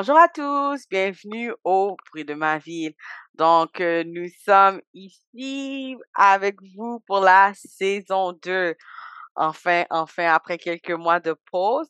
[0.00, 2.94] Bonjour à tous, bienvenue au Bruit de ma ville.
[3.34, 8.76] Donc, euh, nous sommes ici avec vous pour la saison 2.
[9.34, 11.86] Enfin, enfin, après quelques mois de pause,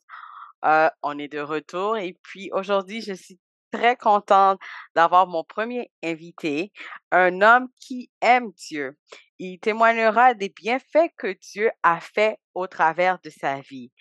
[0.64, 1.98] euh, on est de retour.
[1.98, 3.38] Et puis, aujourd'hui, je suis
[3.70, 4.58] très contente
[4.96, 6.72] d'avoir mon premier invité,
[7.12, 8.98] un homme qui aime Dieu.
[9.38, 13.92] Il témoignera des bienfaits que Dieu a fait au travers de sa vie.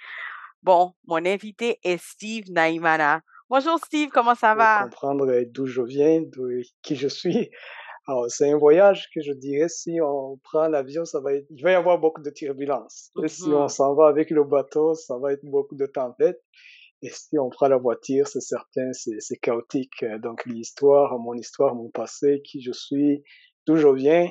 [0.64, 3.22] Bon, mon invité est Steve Naimana.
[3.52, 4.84] Bonjour Steve, comment ça va?
[4.84, 6.22] comprendre d'où je viens,
[6.84, 7.50] qui je suis.
[8.06, 11.64] Alors, c'est un voyage que je dirais, si on prend l'avion, ça va être, il
[11.64, 13.10] va y avoir beaucoup de turbulences.
[13.24, 13.70] Et si on mm-hmm.
[13.70, 16.40] s'en va avec le bateau, ça va être beaucoup de tempêtes.
[17.02, 20.06] Et si on prend la voiture, c'est certain, c'est chaotique.
[20.22, 23.24] Donc, l'histoire, mon histoire, mon passé, qui je suis,
[23.66, 24.30] d'où je viens,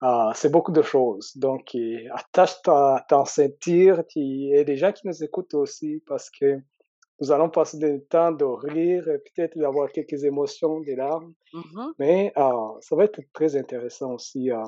[0.00, 1.36] ah, c'est beaucoup de choses.
[1.36, 1.76] Donc,
[2.10, 4.02] attache ta, ta ceinture.
[4.16, 6.60] Et des gens qui nous écoutent aussi, parce que
[7.20, 11.32] nous allons passer du temps de rire, peut-être d'avoir quelques émotions, des larmes.
[11.52, 12.50] Mmh Mais euh,
[12.80, 14.62] ça va être très intéressant aussi euh,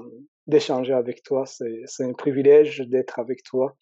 [0.46, 1.44] d'échanger avec toi.
[1.46, 3.76] C'est un privilège d'être avec toi.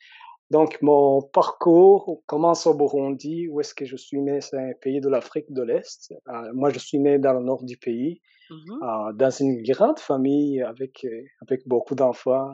[0.50, 4.41] Donc, mon parcours commence au Burundi, où est-ce que je suis né?
[4.41, 6.12] C'est un pays de l'Afrique de l'Est.
[6.28, 8.20] Euh, moi, je suis né dans le nord du pays,
[8.51, 11.05] mmh dans une grande famille avec,
[11.41, 12.53] avec beaucoup d'enfants.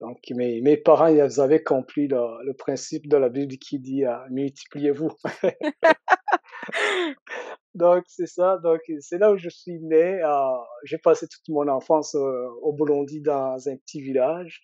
[0.00, 4.04] Donc, mes, mes parents, ils avaient compris le, le principe de la Bible qui dit
[4.30, 5.10] multipliez-vous.
[7.74, 8.58] donc, c'est ça.
[8.58, 10.20] Donc, c'est là où je suis né.
[10.84, 14.62] J'ai passé toute mon enfance euh, au Burundi dans un petit village.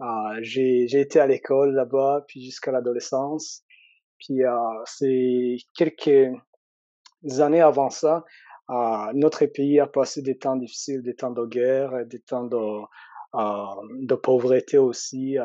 [0.00, 0.06] Euh,
[0.42, 3.62] j'ai, j'ai été à l'école là-bas, puis jusqu'à l'adolescence.
[4.18, 6.30] Puis, euh, c'est quelques
[7.38, 8.24] années avant ça,
[9.14, 12.56] notre pays a passé des temps difficiles, des temps de guerre, des temps de
[13.34, 15.36] de pauvreté aussi,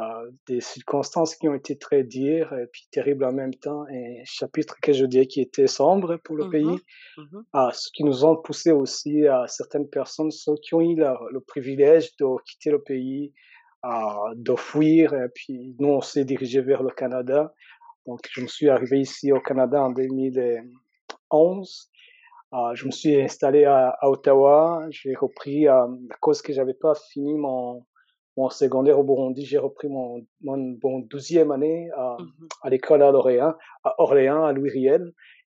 [0.47, 4.77] des circonstances qui ont été très dures et puis terribles en même temps, un chapitre
[4.81, 6.79] que je dirais qui était sombre pour le mmh pays,
[7.17, 7.39] mmh
[7.73, 12.15] ce qui nous ont poussé aussi à certaines personnes ceux qui ont eu le, privilège
[12.17, 13.33] de quitter le pays,
[13.83, 17.53] de fuir, et puis nous on s'est dirigé vers le Canada.
[18.05, 21.90] Donc je me suis arrivé ici au Canada en 2011 euh,
[22.73, 24.85] je me suis installé à, Ottawa.
[24.89, 27.85] J'ai repris, euh, à cause que j'avais pas fini mon,
[28.37, 33.01] mon secondaire au Burundi, j'ai repris mon, mon, mon douzième année à, mmh à l'école
[33.01, 35.11] à Orléans, à Orléans, à Louis Riel.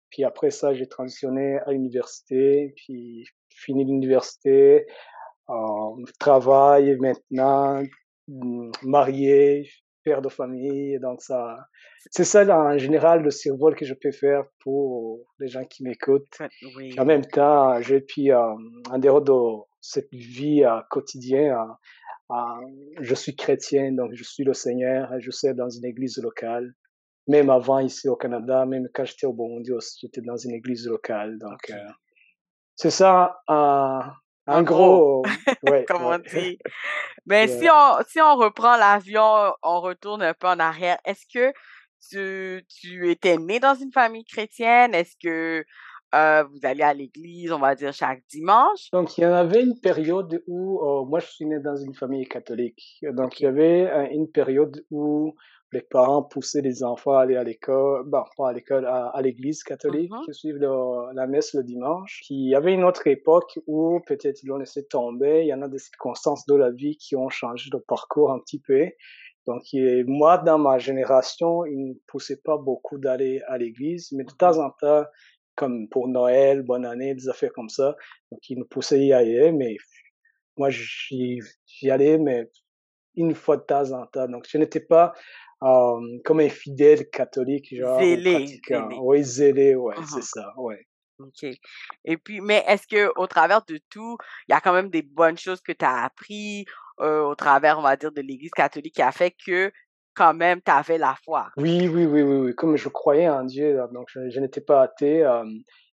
[0.10, 4.86] Puis après ça, j'ai transitionné à l'université, puis fini l'université,
[5.50, 7.82] euh, travail maintenant,
[8.84, 9.70] marié,
[10.08, 11.00] père de famille.
[11.00, 11.58] Donc ça,
[12.12, 16.40] c'est ça en général le survol que je peux faire pour les gens qui m'écoutent.
[16.98, 18.40] En même temps, j'ai puis euh,
[18.90, 19.34] en dehors de
[19.82, 21.58] cette vie euh, quotidienne,
[22.32, 22.36] euh,
[23.02, 26.74] je suis chrétien, donc je suis le Seigneur, et je sers dans une église locale.
[27.28, 31.38] Même avant ici au Canada, même quand j'étais au Burundi j'étais dans une église locale.
[31.40, 31.74] Donc
[32.76, 33.42] c'est ça
[34.48, 35.24] en gros,
[35.64, 36.58] ouais, comme on dit.
[37.26, 40.98] Mais si on si on reprend l'avion, on retourne un peu en arrière.
[41.06, 41.54] Est-ce que
[42.10, 44.94] tu, tu étais né dans une famille chrétienne?
[44.94, 45.66] Est-ce que
[46.16, 48.90] euh, vous allez à l'église, on va dire, chaque dimanche?
[48.94, 51.94] Donc, il y en avait une période où, oh, moi, je suis né dans une
[51.94, 53.00] famille catholique.
[53.12, 55.36] Donc, il y avait euh, une période où
[55.74, 59.64] les parents poussaient les enfants à aller à l'école, bon, pas à l'école, à, l'église
[59.64, 62.22] catholique, mmh suivre la messe le dimanche.
[62.30, 65.42] Il y avait une autre époque où peut-être ils l'ont laissé tomber.
[65.42, 68.40] Il y en a des circonstances de la vie qui ont changé le parcours un
[68.40, 68.90] petit peu.
[69.46, 69.64] Donc,
[70.08, 74.60] moi, dans ma génération, ils ne poussaient pas beaucoup d'aller à l'église, mais de temps
[74.60, 75.06] en temps,
[75.56, 77.96] comme pour Noël, bonne année, des affaires comme ça,
[78.32, 79.78] donc ils nous poussaient à y aller, mais
[80.58, 81.42] moi, j'y
[81.90, 82.50] allais, mais
[83.16, 84.28] une fois de temps en temps.
[84.28, 85.14] Donc, je n'étais pas
[85.64, 88.00] euh, comme un fidèle catholique, genre.
[88.00, 88.60] Zélé.
[89.00, 90.22] Oui, zélé, ouais, c'est uh-huh.
[90.22, 90.86] ça, ouais.
[91.20, 91.50] OK.
[92.06, 94.18] Et puis, mais est-ce que au travers de tout,
[94.48, 96.66] il y a quand même des bonnes choses que tu as appris
[97.00, 99.72] euh, au travers, on va dire, de l'Église catholique qui a fait que
[100.14, 101.50] quand même tu avais la foi?
[101.58, 102.56] Oui, oui, oui, oui, oui.
[102.56, 105.24] Comme je croyais en Dieu, donc je, n'étais pas athée.
[105.24, 105.44] Euh,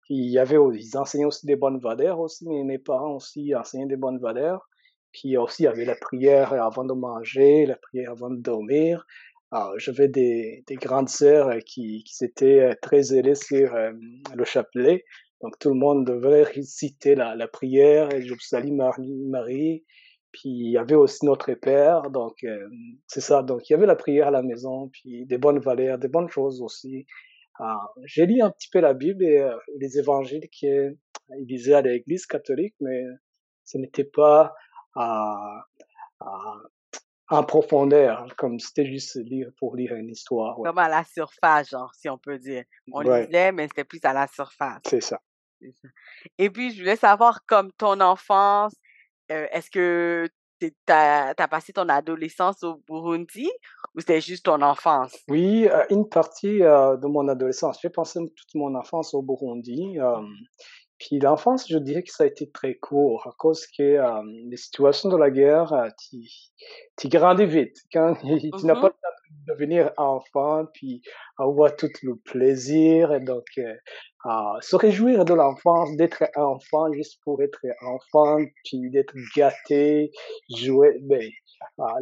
[0.10, 3.88] il y avait, ils enseignaient aussi des bonnes valeurs aussi, mais mes parents aussi enseignaient
[3.88, 4.68] des bonnes valeurs.
[5.12, 9.06] Puis aussi, il y avait la prière avant de manger, la prière avant de dormir.
[9.78, 13.74] J'avais des, des grandes sœurs qui, qui s'étaient très zélées sur
[14.36, 15.06] le chapelet.
[15.42, 19.84] Donc tout le monde devait réciter la, la prière et je salue Marie.
[20.32, 22.44] Puis il y avait aussi notre Père, donc
[23.08, 23.44] c'est ça.
[23.44, 26.30] Donc il y avait la prière à la maison, puis des bonnes valeurs, des bonnes
[26.30, 27.06] choses aussi.
[28.06, 29.48] J'ai lu un petit peu la Bible et
[29.78, 30.98] les évangiles qu'ils
[31.42, 33.04] disaient à l'Église catholique, mais
[33.64, 34.56] ce n'était pas
[34.96, 35.66] à,
[37.30, 40.56] en profondeur, comme c'était juste lire pour lire une histoire.
[40.64, 42.64] Comme à la surface, genre, si on peut dire.
[42.92, 44.82] On lisait, mais c'était plus à la surface.
[44.86, 45.20] C'est ça.
[46.38, 48.74] Et puis, je voulais savoir, comme ton enfance,
[49.30, 50.28] est-ce que
[50.60, 53.50] tu as, passé ton adolescence au Burundi
[53.96, 55.16] ou c'était juste ton enfance?
[55.30, 57.80] Oui, une partie de mon adolescence.
[57.82, 59.98] J'ai passé toute mon enfance au Burundi.
[61.04, 64.56] Puis l'enfance, je dirais que ça a été très court à cause que euh, les
[64.56, 65.90] situations de la guerre, euh,
[66.98, 67.76] tu, grandis vite.
[67.92, 71.02] Quand tu n'as pas le temps de devenir enfant, puis
[71.38, 73.74] avoir tout le plaisir, et donc euh,
[74.62, 80.10] se réjouir de l'enfance, d'être enfant juste pour être enfant, puis d'être gâté,
[80.56, 81.00] jouer.
[81.02, 81.30] Ben,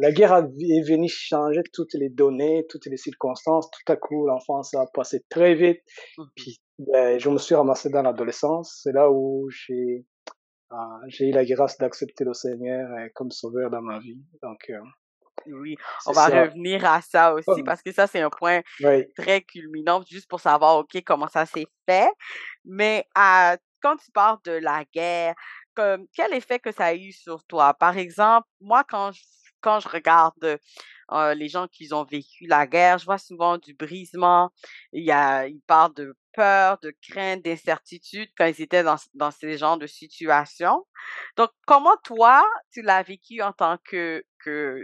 [0.00, 3.68] la guerre est venue changer toutes les données, toutes les circonstances.
[3.68, 5.80] Tout à coup, l'enfance a passé très vite.
[6.18, 6.60] Mmh puis
[6.90, 8.80] ben, je me suis ramassé dans l'adolescence.
[8.82, 10.06] C'est là où j'ai
[11.08, 14.22] j'ai eu la grâce d'accepter le Seigneur comme sauveur dans ma vie.
[14.42, 14.80] Donc euh,
[15.46, 15.76] oui,
[16.06, 18.60] on va revenir à ça aussi parce que ça, c'est un point
[19.16, 22.10] très culminant juste pour savoir, OK, comment ça s'est fait.
[22.64, 25.34] Mais quand tu parles de la guerre,
[25.76, 27.74] quel effet que ça a eu sur toi?
[27.74, 29.22] Par exemple, moi, quand je,
[29.62, 30.58] quand je regarde
[31.34, 34.50] les gens qui ont vécu la guerre, je vois souvent du brisement.
[34.92, 39.30] Il y a, ils parlent de peur, de crainte, d'incertitude quand ils étaient dans, dans
[39.30, 40.86] ces genres de situations.
[41.36, 44.24] Donc, comment toi, tu l'as vécu en tant que,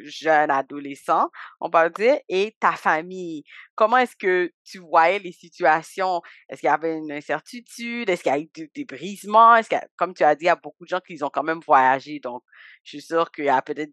[0.04, 1.30] jeune adolescent,
[1.60, 3.42] on va dire, et ta famille?
[3.74, 6.20] Comment est-ce que tu voyais les situations?
[6.48, 8.08] Est-ce qu'il y avait une incertitude?
[8.08, 9.56] Est-ce qu'il y a eu des, brisements?
[9.56, 11.42] Est-ce que, comme tu as dit, il y a beaucoup de gens qui ont quand
[11.42, 12.20] même voyagé.
[12.20, 12.42] Donc,
[12.84, 13.92] je suis sûre qu'il y a peut-être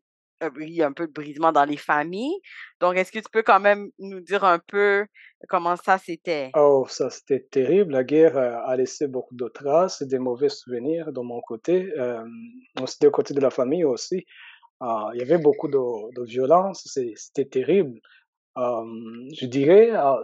[0.59, 2.39] il y a un peu de brisement dans les familles.
[2.79, 5.05] Donc, est-ce que tu peux quand même nous dire un peu
[5.49, 6.51] comment ça c'était?
[6.55, 7.93] Oh, ça c'était terrible.
[7.93, 12.23] La guerre euh, a laissé beaucoup de traces, des mauvais souvenirs de mon côté, euh,
[12.81, 14.25] aussi du côté de la famille aussi.
[14.79, 15.79] Ah, il y avait beaucoup de,
[16.15, 16.83] de violence,
[17.15, 17.99] c'était terrible.
[18.57, 20.19] je dirais, ah,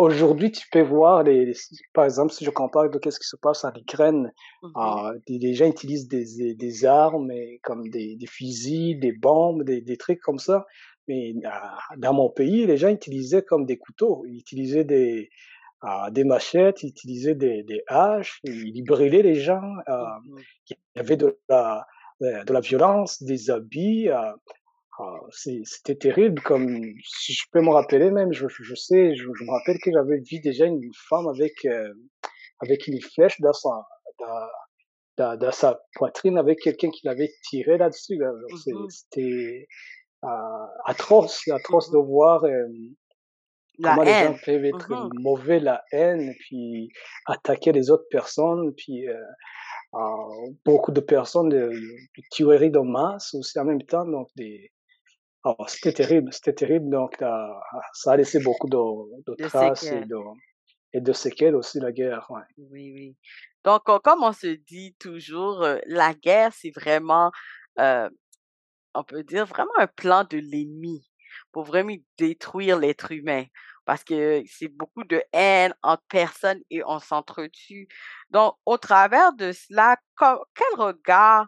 [0.00, 1.52] Aujourd'hui, tu peux voir, les,
[1.92, 4.32] par exemple, si je compare de ce qui se passe en Ukraine,
[4.62, 7.30] mmh ah, les gens utilisent des, des armes
[7.62, 10.64] comme des, des, fusils, des bombes, des, des trucs comme ça.
[11.06, 15.28] Mais ah, dans mon pays, les gens utilisaient comme des couteaux, ils utilisaient des,
[15.82, 19.60] ah, des machettes, ils utilisaient des, des haches, ils brûlaient les gens.
[19.86, 20.38] Mmh
[20.70, 21.86] il y avait de la,
[22.22, 24.08] de la violence, des habits.
[25.02, 29.50] Ah, c'était terrible, comme si je peux me rappeler même, je, je sais, je, me
[29.50, 31.94] rappelle que j'avais vu déjà une femme avec, euh,
[32.58, 33.86] avec une flèche dans sa,
[35.16, 38.18] dans, dans, sa poitrine avec quelqu'un qui l'avait tiré là-dessus.
[38.18, 39.68] Mmh c'était
[40.24, 42.66] euh, atroce, atroce de voir euh,
[43.82, 46.90] comment les gens peuvent être mmh mauvais, la haine, puis
[47.24, 49.06] attaquer les autres personnes, puis
[50.66, 54.70] beaucoup de personnes, de, de tueries de masse aussi en même temps, donc des
[55.44, 56.90] Oh, c'était terrible, c'était terrible.
[56.90, 57.16] Donc,
[57.94, 60.16] ça a laissé beaucoup de, de traces et de,
[60.92, 62.26] et de séquelles aussi, la guerre.
[62.30, 62.42] Ouais.
[62.58, 63.16] Oui, oui.
[63.64, 67.30] Donc, comme on se dit toujours, euh, la guerre, c'est vraiment,
[67.78, 68.10] euh,
[68.94, 71.10] on peut dire, vraiment un plan de l'ennemi
[71.52, 73.44] pour vraiment détruire l'être humain.
[73.86, 77.88] Parce que c'est beaucoup de haine entre personnes et on s'entretue.
[78.30, 81.46] Donc, au travers de cela, quel regard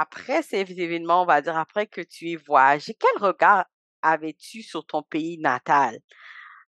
[0.00, 3.66] après ces événements, on va dire, après que tu aies voyagé, quel regard
[4.02, 5.98] avais-tu sur ton pays natal?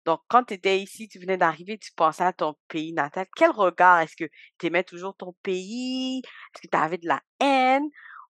[0.04, 3.26] Donc, quand tu étais ici, tu venais d'arriver, tu pensais à ton pays natal.
[3.36, 4.00] Quel regard?
[4.00, 6.20] Est-ce que tu aimais toujours ton pays?
[6.20, 7.88] Est-ce que tu avais de la haine?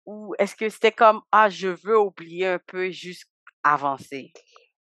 [0.07, 3.27] Ou est-ce que c'était comme, ah, je veux oublier un peu juste
[3.63, 4.33] avancer?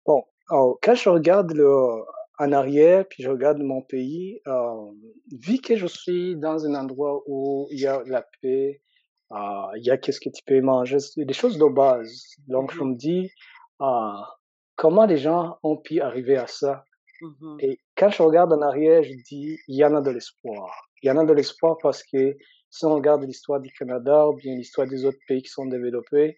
[0.05, 2.03] Bon, quand je regarde le,
[2.37, 4.91] en arrière, puis je regarde mon pays, euh,
[5.31, 8.81] vu que je suis dans un endroit où il y a la paix,
[9.31, 12.23] ah, il y a qu'est-ce que tu peux manger, des choses de base.
[12.47, 13.31] Donc, je mmh me dis,
[13.79, 14.35] ah,
[14.75, 16.83] comment les gens ont pu arriver à ça?
[17.21, 20.89] Mmh Et quand je regarde en arrière, je dis, il y en a de l'espoir.
[21.01, 22.35] Il y en a de l'espoir parce que
[22.69, 26.37] si on regarde l'histoire du Canada ou bien l'histoire des autres pays qui sont développés,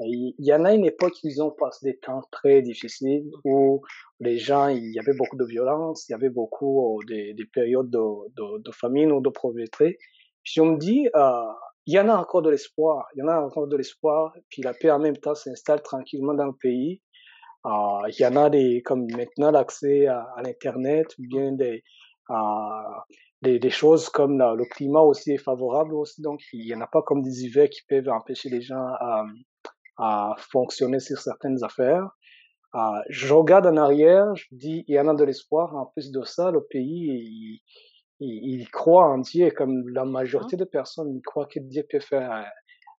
[0.00, 3.50] il y en a une époque où ils ont passé des temps très difficiles mmh.
[3.50, 3.82] où
[4.20, 7.90] les gens, il y avait beaucoup de violence, il y avait beaucoup des, des périodes
[7.90, 7.98] de,
[8.36, 9.98] de, de, famine ou de pauvreté.
[10.44, 11.52] Je me dis, euh,
[11.88, 14.60] il y en a encore de l'espoir, il y en a encore de l'espoir, puis
[14.60, 17.00] la paix en même temps s'installe tranquillement dans le pays.
[17.64, 21.82] il y en a des, comme maintenant l'accès à, l'Internet, ou bien des,
[23.40, 26.86] des, des, choses comme le climat aussi est favorable aussi, donc il n'y en a
[26.86, 29.24] pas comme des hivers qui peuvent empêcher les gens à,
[29.96, 32.06] à fonctionner sur certaines affaires.
[33.08, 35.74] je regarde en arrière, je dis, il y en a de l'espoir.
[35.74, 37.62] En plus de ça, le pays, il,
[38.20, 42.50] il, croit en Dieu, comme la majorité de personnes, ils croient que Dieu peut faire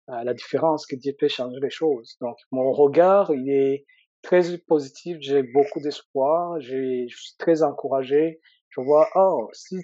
[0.08, 2.18] la différence, que Dieu peut changer les choses.
[2.22, 3.86] Donc, mon regard, il est
[4.22, 8.40] très positif, j'ai beaucoup d'espoir, je suis très encouragé.
[8.70, 9.78] Je vois, oh, si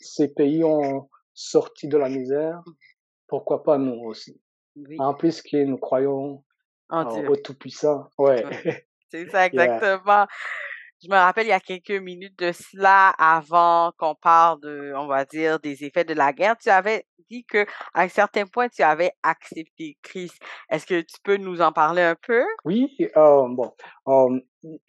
[0.00, 2.62] ces pays ont sorti de la misère,
[3.28, 4.40] pourquoi pas nous aussi?
[4.98, 6.44] En plus que nous croyons
[6.90, 8.08] au Tout-Puissant.
[8.18, 8.44] Ouais.
[9.10, 10.26] C'est ça, exactement.
[11.02, 15.08] Je me rappelle, il y a quelques minutes de cela, avant qu'on parle de, on
[15.08, 18.68] va dire, des effets de la guerre, tu avais dit que à un certain point,
[18.68, 20.40] tu avais accepté Christ.
[20.70, 22.44] Est-ce que tu peux nous en parler un peu?
[22.64, 23.72] Oui, euh, bon,
[24.06, 24.38] euh,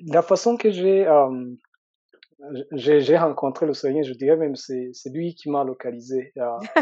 [0.02, 1.56] la façon que j'ai euh,
[2.72, 6.34] j'ai rencontré le Seigneur, je dirais même c'est c'est lui qui m'a localisé.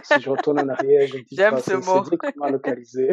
[0.03, 2.03] si je retourne en arrière, je dis J'aime ce mot.
[2.03, 3.09] C'est lui qui m'a localisé.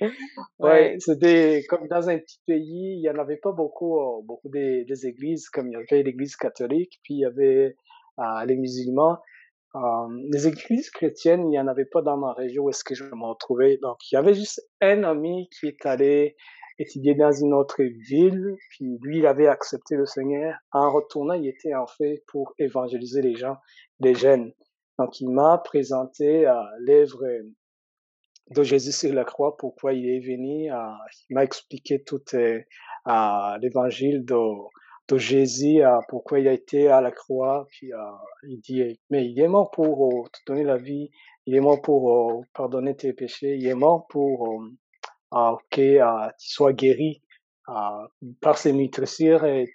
[0.58, 4.48] ouais, c'était comme dans un petit pays, il y en avait pas beaucoup, euh, beaucoup
[4.48, 7.76] des, des églises, comme il y avait l'église catholique, puis il y avait
[8.18, 9.18] euh, les musulmans.
[9.76, 9.80] Euh,
[10.32, 13.04] les églises chrétiennes, il n'y en avait pas dans ma région où est-ce que je
[13.04, 13.78] me retrouvais.
[13.80, 16.36] Donc, il y avait juste un ami qui est allé
[16.80, 20.54] étudier dans une autre ville, puis lui, il avait accepté le Seigneur.
[20.72, 23.56] En retournant, il était en fait pour évangéliser les gens,
[24.00, 24.52] les jeunes.
[24.98, 27.22] Donc, il m'a présenté euh, l'œuvre
[28.50, 30.72] de Jésus sur la croix, pourquoi il est venu.
[30.72, 30.76] Euh,
[31.28, 32.60] il m'a expliqué tout euh,
[33.60, 34.34] l'évangile de,
[35.08, 37.66] de Jésus, euh, pourquoi il a été à la croix.
[37.70, 37.98] Puis euh,
[38.48, 41.10] il dit, mais il est mort pour te donner la vie,
[41.44, 44.62] il est mort pour pardonner tes péchés, il est mort pour
[45.70, 45.98] que
[46.38, 47.22] tu sois guéri
[48.40, 49.72] par ses mitressures et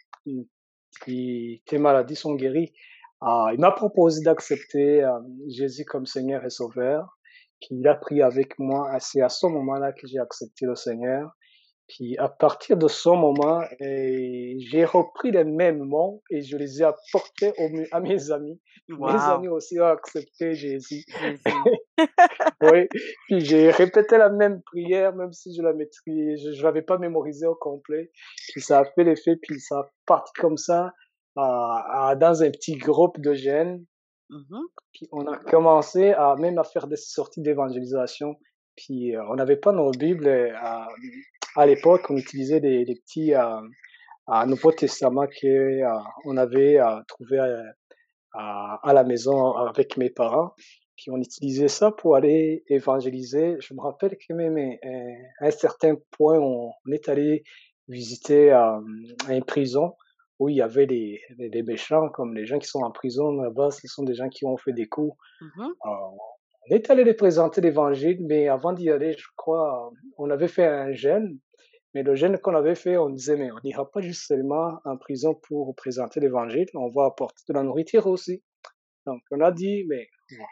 [1.06, 2.74] tes maladies sont guéries.
[3.22, 5.08] il m'a proposé d'accepter
[5.48, 7.18] Jésus comme Seigneur et Sauveur.
[7.62, 8.92] Puis il a pris avec moi.
[9.00, 11.32] C'est à ce moment-là que j'ai accepté le Seigneur.
[11.88, 16.82] Puis à partir de ce moment, eh, j'ai repris les mêmes mots et je les
[16.82, 17.54] ai apportés
[17.92, 18.60] à mes amis.
[18.88, 21.04] Mes amis aussi ont accepté Jésus.
[22.62, 22.88] oui.
[23.28, 27.00] Puis j'ai répété la même prière, même si je la maîtrise, je, ne l'avais pas
[27.00, 28.12] mémorisée au complet.
[28.50, 30.94] Puis ça a fait l'effet, puis ça a parti comme ça
[31.36, 33.86] à, dans un petit groupe de jeunes.
[34.30, 34.58] Mmh
[34.92, 38.36] puis on a commencé à même à faire des sorties d'évangélisation.
[38.76, 40.88] Puis euh, on n'avait pas nos Bibles à,
[41.56, 43.62] à l'époque, on utilisait des, des petits euh,
[44.46, 47.40] Nouveau Testament qu'on euh, avait euh, trouvé
[48.34, 50.54] à, à, la maison avec mes parents.
[50.98, 53.58] Puis on utilisait ça pour aller évangéliser.
[53.60, 54.58] Je me rappelle que même
[55.40, 57.44] à un certain point, on, est allé
[57.88, 58.80] visiter euh,
[59.30, 59.94] une prison
[60.40, 63.72] où il y avait des, des, méchants, comme les gens qui sont en prison là-bas,
[63.72, 65.16] ce sont des gens qui ont fait des coups.
[65.42, 65.68] Mmh
[66.68, 70.66] on est allé les présenter l'évangile, mais avant d'y aller, je crois, on avait fait
[70.66, 71.38] un jeûne
[71.96, 74.98] mais le jeûne qu'on avait fait, on disait, mais on n'ira pas juste seulement en
[74.98, 78.44] prison pour présenter l'évangile, on va apporter de la nourriture aussi.
[79.08, 80.10] Donc, on a dit, mais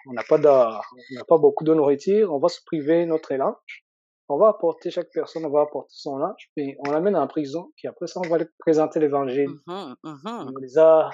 [0.07, 3.85] on n'a pas, pas beaucoup de nourriture, on va se priver notre linge.
[4.29, 7.73] On va apporter, chaque personne, on va apporter son linge, puis on l'amène en prison,
[7.75, 9.49] puis après ça, on va présenter l'évangile.
[9.67, 11.09] Mmh mmh on les a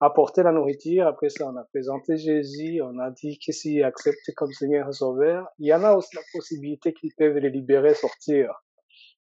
[0.00, 4.32] apporté la nourriture, après ça, on a présenté Jésus, on a dit que s'ils acceptent
[4.36, 7.92] comme Seigneur et Sauveur, il y en a aussi la possibilité qu'ils peuvent les libérer,
[7.92, 8.54] sortir.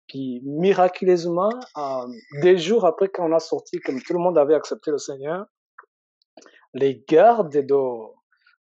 [0.08, 2.08] Puis miraculeusement, euh,
[2.42, 5.46] des jours après qu'on a sorti, comme tout le monde avait accepté le Seigneur,
[6.74, 7.62] les gardes de,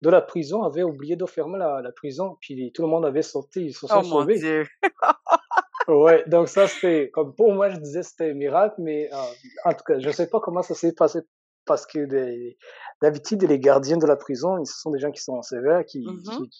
[0.02, 2.36] de la prison avaient oublié de fermer la, la prison.
[2.40, 4.34] Puis tout le monde avait sorti, ils se sont oh sauvés.
[4.34, 4.66] Mon Dieu.
[5.88, 9.16] ouais, donc ça c'était, comme pour moi je disais c'était un miracle, mais euh,
[9.64, 11.20] en tout cas je sais pas comment ça s'est passé
[11.64, 12.06] parce que
[13.00, 16.50] d'habitude les gardiens de la prison, ce sont des gens qui sont sévères, qui, qui,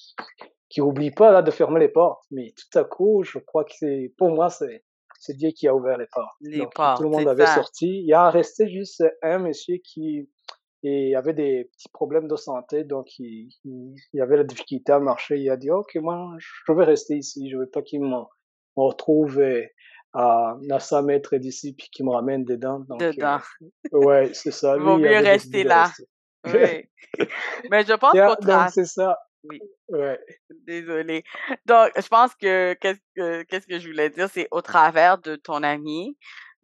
[0.72, 2.24] qui oublie pas là de fermer les portes.
[2.30, 4.84] Mais tout à coup, je crois que c'est pour moi c'est
[5.20, 6.34] c'est Dieu qui a ouvert les portes.
[6.40, 8.00] Les portes tout le monde avait sorti.
[8.00, 10.28] Il y a resté juste un monsieur qui
[10.84, 15.36] et avait des petits problèmes de santé, donc il, il, avait la difficulté à marcher.
[15.38, 18.16] Il a dit ok moi je vais rester ici, je veux pas qu'il me,
[18.74, 19.40] retrouve
[20.12, 22.80] à, à 100 mètres d'ici puis qu'il me ramène dedans.
[22.80, 23.38] Donc, dedans.
[23.92, 24.74] Euh, ouais c'est ça.
[24.76, 25.88] Il vaut mieux rester là.
[26.46, 26.88] Oui.
[27.70, 29.18] Mais je pense qu'au c'est ça.
[29.44, 29.60] Oui.
[29.88, 30.18] Ouais.
[30.66, 31.24] Désolée.
[31.66, 35.36] Donc, je pense que qu'est-ce que qu'est-ce que je voulais dire, c'est au travers de
[35.36, 36.16] ton ami,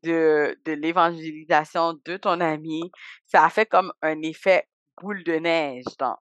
[0.02, 2.90] de, de l'évangélisation de ton ami,
[3.26, 4.68] ça a fait comme un effet
[5.00, 5.85] boule de neige.
[5.99, 6.18] Donc,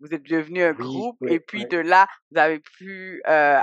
[0.00, 3.60] vous êtes devenu un groupe et puis de là, vous avez pu euh,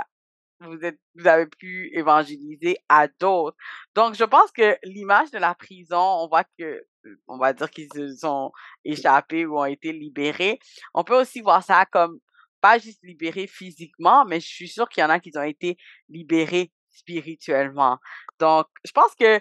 [0.64, 3.56] vous avez pu évangéliser à d'autres.
[3.94, 6.84] Donc, je pense que l'image de la prison, on voit que,
[7.28, 8.52] on va dire qu'ils se sont
[8.84, 10.58] échappés ou ont été libérés.
[10.94, 12.18] On peut aussi voir ça comme
[12.60, 15.76] pas juste libérés physiquement, mais je suis sûre qu'il y en a qui ont été
[16.08, 17.98] libérés spirituellement.
[18.38, 19.40] Donc, je pense que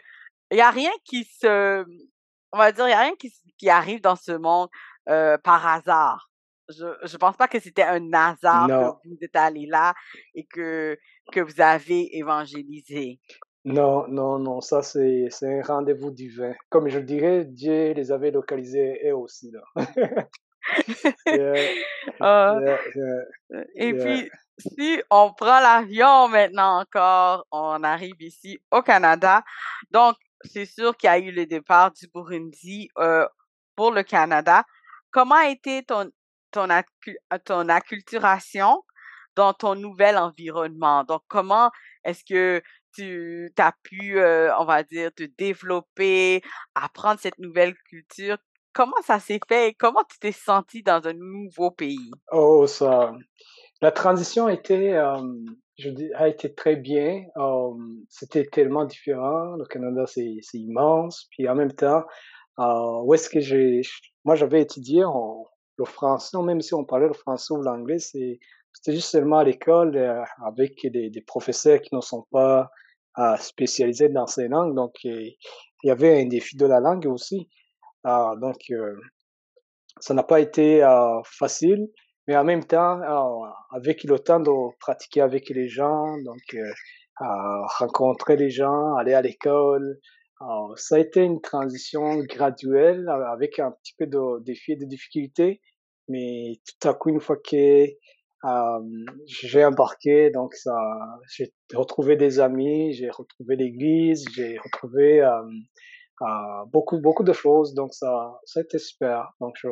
[0.51, 1.85] il y a rien qui se,
[2.51, 4.69] on va dire, il y a rien qui, qui arrive dans ce monde
[5.09, 6.29] euh, par hasard.
[6.77, 9.93] Je je pense pas que c'était un hasard que vous êtes allé là
[10.35, 10.97] et que
[11.31, 13.19] que vous avez évangélisé.
[13.65, 16.53] Non, non, non, ça c'est c'est un rendez-vous divin.
[16.69, 19.61] Comme je dirais, Dieu les avait localisés eux aussi là.
[22.19, 22.59] Ah.
[23.75, 29.43] et puis, si on prend l'avion maintenant encore, on arrive ici au Canada.
[29.91, 33.27] Donc, c'est sûr qu'il y a eu le départ du Burundi euh,
[33.75, 34.63] pour le Canada.
[35.11, 36.09] Comment a été ton,
[36.53, 36.67] ton,
[37.45, 38.83] ton acculturation
[39.35, 41.03] dans ton nouvel environnement?
[41.03, 41.69] Donc, comment
[42.03, 42.61] est-ce que
[42.95, 46.41] tu as pu, euh, on va dire, te développer,
[46.75, 48.37] apprendre cette nouvelle culture?
[48.73, 49.75] Comment ça s'est fait?
[49.77, 52.11] Comment tu t'es senti dans un nouveau pays?
[52.31, 53.13] Oh, ça,
[53.81, 55.21] la transition était, euh,
[55.77, 57.23] je dis, a été très bien.
[57.37, 57.71] Euh,
[58.09, 59.55] c'était tellement différent.
[59.57, 61.27] Le Canada, c'est, c'est immense.
[61.31, 62.03] Puis en même temps,
[62.59, 63.81] euh, où est-ce que j'ai,
[64.23, 65.45] moi, j'avais étudié en,
[65.77, 68.39] le français, même si on parlait le français ou l'anglais, c'était
[68.87, 72.69] juste seulement à l'école euh, avec des, professeurs qui ne sont pas
[73.19, 74.75] euh, spécialisés dans ces langues.
[74.75, 75.35] Donc, il
[75.83, 77.49] y avait un défi de la langue aussi.
[78.03, 78.95] Ah, donc, euh,
[79.99, 80.81] ça n'a pas été
[81.23, 81.87] facile,
[82.27, 82.99] mais en même temps,
[83.71, 86.57] avec le temps de pratiquer avec les gens, donc
[87.19, 89.99] rencontrer les gens, aller à l'école,
[90.75, 95.61] ça a été une transition graduelle avec un petit peu de défis et de difficultés,
[96.07, 97.85] mais tout à coup, une fois que
[99.25, 100.77] j'ai embarqué, donc ça,
[101.29, 105.25] j'ai retrouvé des amis, j'ai retrouvé l'église, j'ai retrouvé
[106.71, 107.73] beaucoup, beaucoup de choses.
[107.73, 109.33] Donc, ça, ça a été super.
[109.39, 109.69] Donc, je,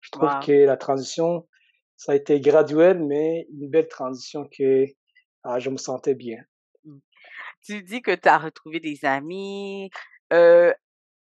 [0.00, 1.46] je trouve que la transition,
[1.96, 4.86] ça a été graduel, mais une belle transition que
[5.58, 6.38] je me sentais bien.
[7.64, 9.90] Tu dis que tu as retrouvé des amis.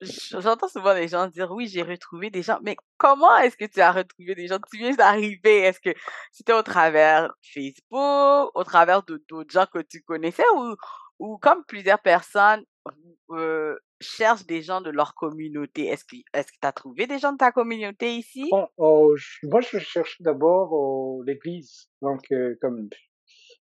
[0.01, 3.79] J'entends souvent les gens dire oui, j'ai retrouvé des gens, mais comment est-ce que tu
[3.81, 4.59] as retrouvé des gens?
[4.71, 5.89] Tu viens d'arriver, est-ce que
[6.31, 10.75] c'était au travers Facebook, au travers d'autres gens que tu connaissais ou,
[11.17, 12.63] ou comme plusieurs personnes
[13.99, 15.87] cherchent des gens de leur communauté?
[15.87, 18.47] Est-ce que que tu as trouvé des gens de ta communauté ici?
[18.51, 21.89] Bon, oh, moi, je cherche d'abord oh, l'église.
[22.03, 22.27] Donc,
[22.61, 22.87] comme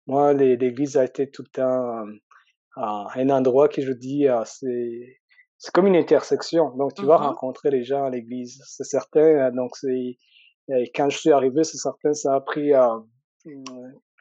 [0.08, 2.06] moi, l'église a été tout le temps
[2.78, 2.82] euh,
[3.16, 5.18] un endroit que je dis, euh, c'est
[5.58, 6.76] c'est comme une intersection.
[6.76, 8.64] Donc, tu vas mmh rencontrer les gens à l'église.
[8.66, 9.52] C'est certain.
[9.52, 10.18] Donc, c'est
[10.96, 12.72] quand je suis arrivé, c'est certain, ça a pris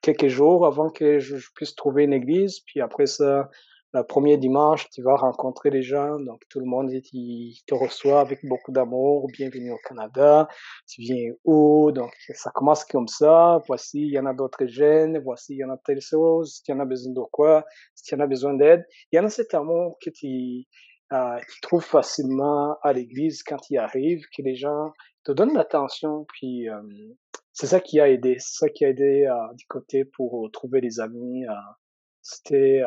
[0.02, 2.60] quelques jours avant que je, puisse trouver une église.
[2.66, 3.48] Puis après ça,
[3.92, 8.20] le premier dimanche, tu vas rencontrer les gens, donc tout le monde il te reçoit
[8.20, 10.48] avec beaucoup d'amour, bienvenue au Canada,
[10.86, 15.18] tu viens où, donc ça commence comme ça, voici, il y en a d'autres jeunes,
[15.18, 17.64] voici, il y en a telle chose, si tu en as besoin de quoi,
[17.96, 20.66] si tu en as besoin d'aide, il y en a cet amour que tu,
[21.12, 24.92] euh, tu trouves facilement à l'église quand tu arrives, que les gens
[25.24, 26.80] te donnent l'attention, puis euh,
[27.52, 30.80] c'est ça qui a aidé, c'est ça qui a aidé euh, du côté pour trouver
[30.80, 31.52] des amis, euh,
[32.22, 32.86] c'était euh,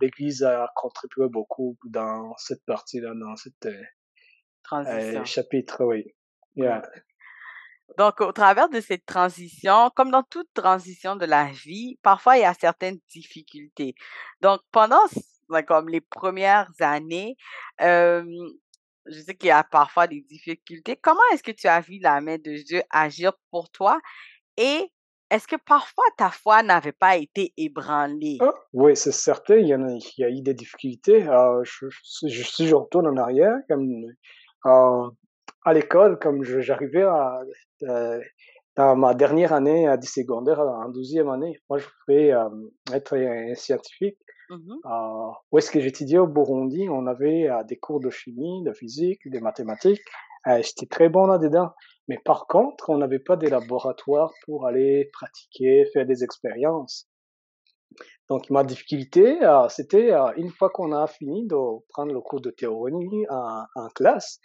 [0.00, 3.82] l'Église a contribué beaucoup dans cette partie-là, dans cette euh,
[4.62, 5.24] transition.
[5.24, 6.14] chapitre, oui.
[7.98, 12.42] Donc, au travers de cette transition, comme dans toute transition de la vie, parfois il
[12.42, 13.94] y a certaines difficultés.
[14.40, 15.02] Donc, pendant
[15.66, 17.36] comme les premières années,
[17.80, 18.24] euh,
[19.06, 20.96] je sais qu'il y a parfois des difficultés.
[20.96, 23.98] Comment est-ce que tu as vu la main de Dieu agir pour toi
[24.56, 24.92] et
[25.30, 28.38] est-ce que parfois ta foi n'avait pas été ébranlée?
[28.40, 31.22] Ah, oui, c'est certain, il y, a, eu des difficultés.
[31.22, 34.06] Je, je, si je retourne en arrière, comme
[34.66, 35.10] euh,
[35.64, 37.40] à l'école, comme j'arrivais à,
[37.84, 38.20] euh,
[38.76, 42.48] dans ma dernière année à du secondaire, en douzième année, moi je voulais euh,
[42.92, 44.18] être un scientifique.
[44.48, 46.18] Mmh euh, où est-ce que j'étudiais?
[46.18, 50.02] Au Burundi, on avait euh, des cours de chimie, de physique, de mathématiques.
[50.46, 51.70] J'étais très bon là-dedans.
[52.08, 57.06] Mais par contre, on n'avait pas de laboratoire pour aller pratiquer, faire des expériences.
[58.28, 61.56] Donc ma difficulté, euh, c'était euh, une fois qu'on a fini de
[61.88, 64.40] prendre le cours de théorie en, en classe,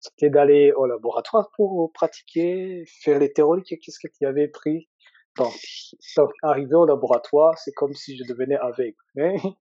[0.00, 4.88] c'était d'aller au laboratoire pour pratiquer, faire les théories, qu'est-ce que tu avais pris.
[5.36, 5.54] Donc,
[6.16, 8.96] donc arriver au laboratoire, c'est comme si je devenais aveugle.
[9.18, 9.34] Hein?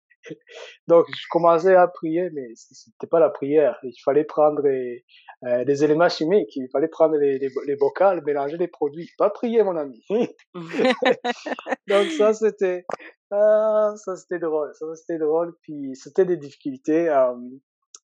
[0.88, 3.80] Donc, je commençais à prier, mais c'était pas la prière.
[3.84, 5.04] Il fallait prendre les,
[5.44, 9.10] euh, des éléments chimiques, il fallait prendre les, les, les bocals, mélanger les produits.
[9.18, 10.04] Pas prier, mon ami.
[11.88, 12.86] Donc, ça, c'était,
[13.32, 14.72] ah, ça, c'était drôle.
[14.76, 15.56] Ça, c'était drôle.
[15.62, 17.34] Puis, c'était des difficultés, euh,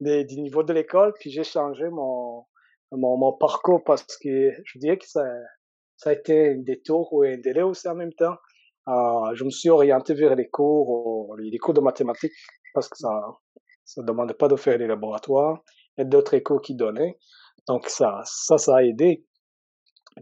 [0.03, 1.13] des, du niveau de l'école.
[1.19, 2.45] Puis, j'ai changé mon,
[2.91, 5.23] mon, parcours parce que je dirais que ça,
[5.97, 8.35] ça a été un détour ou un délai aussi en même temps.
[8.87, 12.33] Euh, je me suis orienté vers les cours, les cours de mathématiques
[12.73, 13.09] parce que ça
[13.85, 15.61] ça demandait pas de faire les laboratoires
[15.97, 17.17] et d'autres cours qui donnaient.
[17.67, 19.25] Donc ça ça ça a aidé.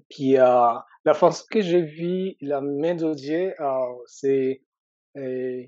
[0.10, 0.74] Puis euh,
[1.06, 4.62] la façon que j'ai vu la main de Dieu, euh, c'est
[5.18, 5.64] euh,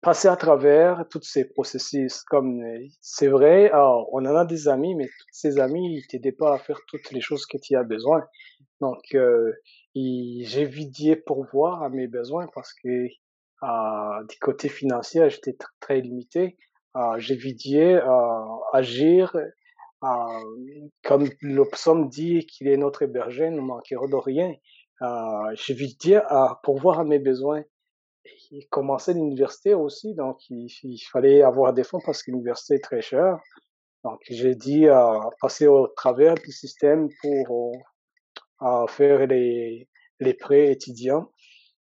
[0.00, 2.22] passer à travers tous ces processus.
[2.22, 2.62] Comme
[3.00, 6.80] c'est vrai, on en a des amis, mais ces amis, ils t'aident pas à faire
[6.86, 8.24] toutes les choses que tu as besoin.
[8.80, 9.52] Donc, euh,
[9.94, 16.00] j'ai vidié pour voir à mes besoins parce que euh, du côté financier, j'étais très
[16.00, 16.56] limité.
[16.96, 19.36] Euh, j'ai vidié à agir
[21.02, 24.54] comme le psaume dit qu'il est notre berger, nous manquerons de rien.
[25.02, 27.62] Euh, j'ai vidié à pourvoir à mes besoins
[28.50, 33.00] il commençait l'université aussi, donc il, fallait avoir des fonds parce que l'université est très
[33.00, 33.38] chère.
[34.04, 37.72] Donc j'ai dit à passer au travers du système pour
[38.62, 39.88] euh, faire les,
[40.20, 41.30] les prêts étudiants.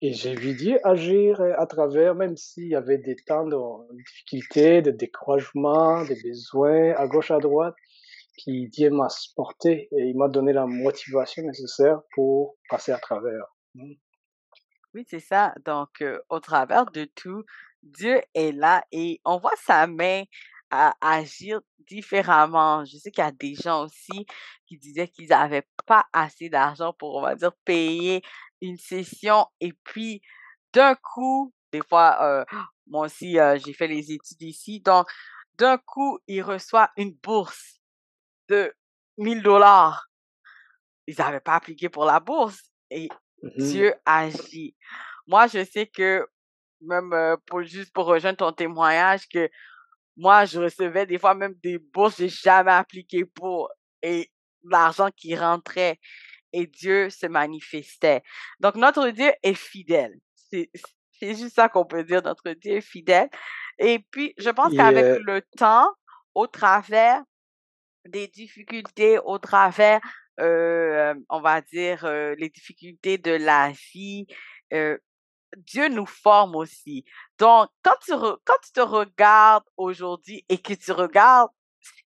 [0.01, 3.57] Et j'ai vu Dieu agir à travers, même s'il y avait des temps de
[3.95, 7.75] difficultés, de découragement, des besoins à gauche, à droite,
[8.37, 13.45] puis Dieu m'a supporté et il m'a donné la motivation nécessaire pour passer à travers.
[14.95, 15.53] Oui, c'est ça.
[15.65, 17.43] Donc, au travers de tout,
[17.83, 20.23] Dieu est là et on voit sa main
[20.71, 22.85] agir différemment.
[22.85, 24.25] Je sais qu'il y a des gens aussi
[24.65, 28.21] qui disaient qu'ils n'avaient pas assez d'argent pour, on va dire, payer
[28.61, 30.21] une session et puis
[30.71, 32.45] d'un coup, des fois,
[32.87, 35.09] moi aussi, j'ai fait les études ici, donc
[35.57, 37.81] d'un coup, il reçoit une bourse
[38.47, 38.73] de
[39.17, 40.07] 1000 dollars.
[41.07, 43.09] Ils n'avaient pas appliqué pour la bourse et
[43.43, 44.75] Dieu agit.
[45.27, 46.27] Moi, je sais que,
[46.81, 49.49] même pour juste pour rejoindre ton témoignage, que
[50.17, 53.69] moi, je recevais des fois même des bourses j'ai jamais appliquées pour
[54.01, 54.31] et
[54.63, 55.99] l'argent qui rentrait
[56.53, 58.23] et Dieu se manifestait.
[58.59, 60.13] Donc, notre Dieu est fidèle.
[60.35, 60.69] C'est,
[61.21, 62.21] juste ça qu'on peut dire.
[62.23, 63.29] Notre Dieu est fidèle.
[63.77, 65.89] Et puis, je pense qu'avec le temps,
[66.33, 67.21] au travers
[68.05, 74.27] des difficultés, au travers euh, on va dire, euh, les difficultés de la vie.
[74.73, 74.97] Euh,
[75.57, 77.05] Dieu nous forme aussi.
[77.39, 81.49] Donc, quand tu, quand tu te regardes aujourd'hui et que tu regardes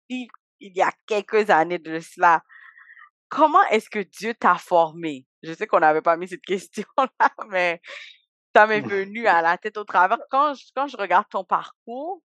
[0.10, 0.28] il,
[0.60, 2.44] il y a quelques années de cela,
[3.30, 5.26] comment est-ce que Dieu t'a formé?
[5.42, 7.82] Je sais qu'on n'avait pas mis cette question-là, mais
[8.56, 10.20] ça m'est venu à la tête au travers.
[10.30, 12.22] Quand je, quand je regarde ton parcours,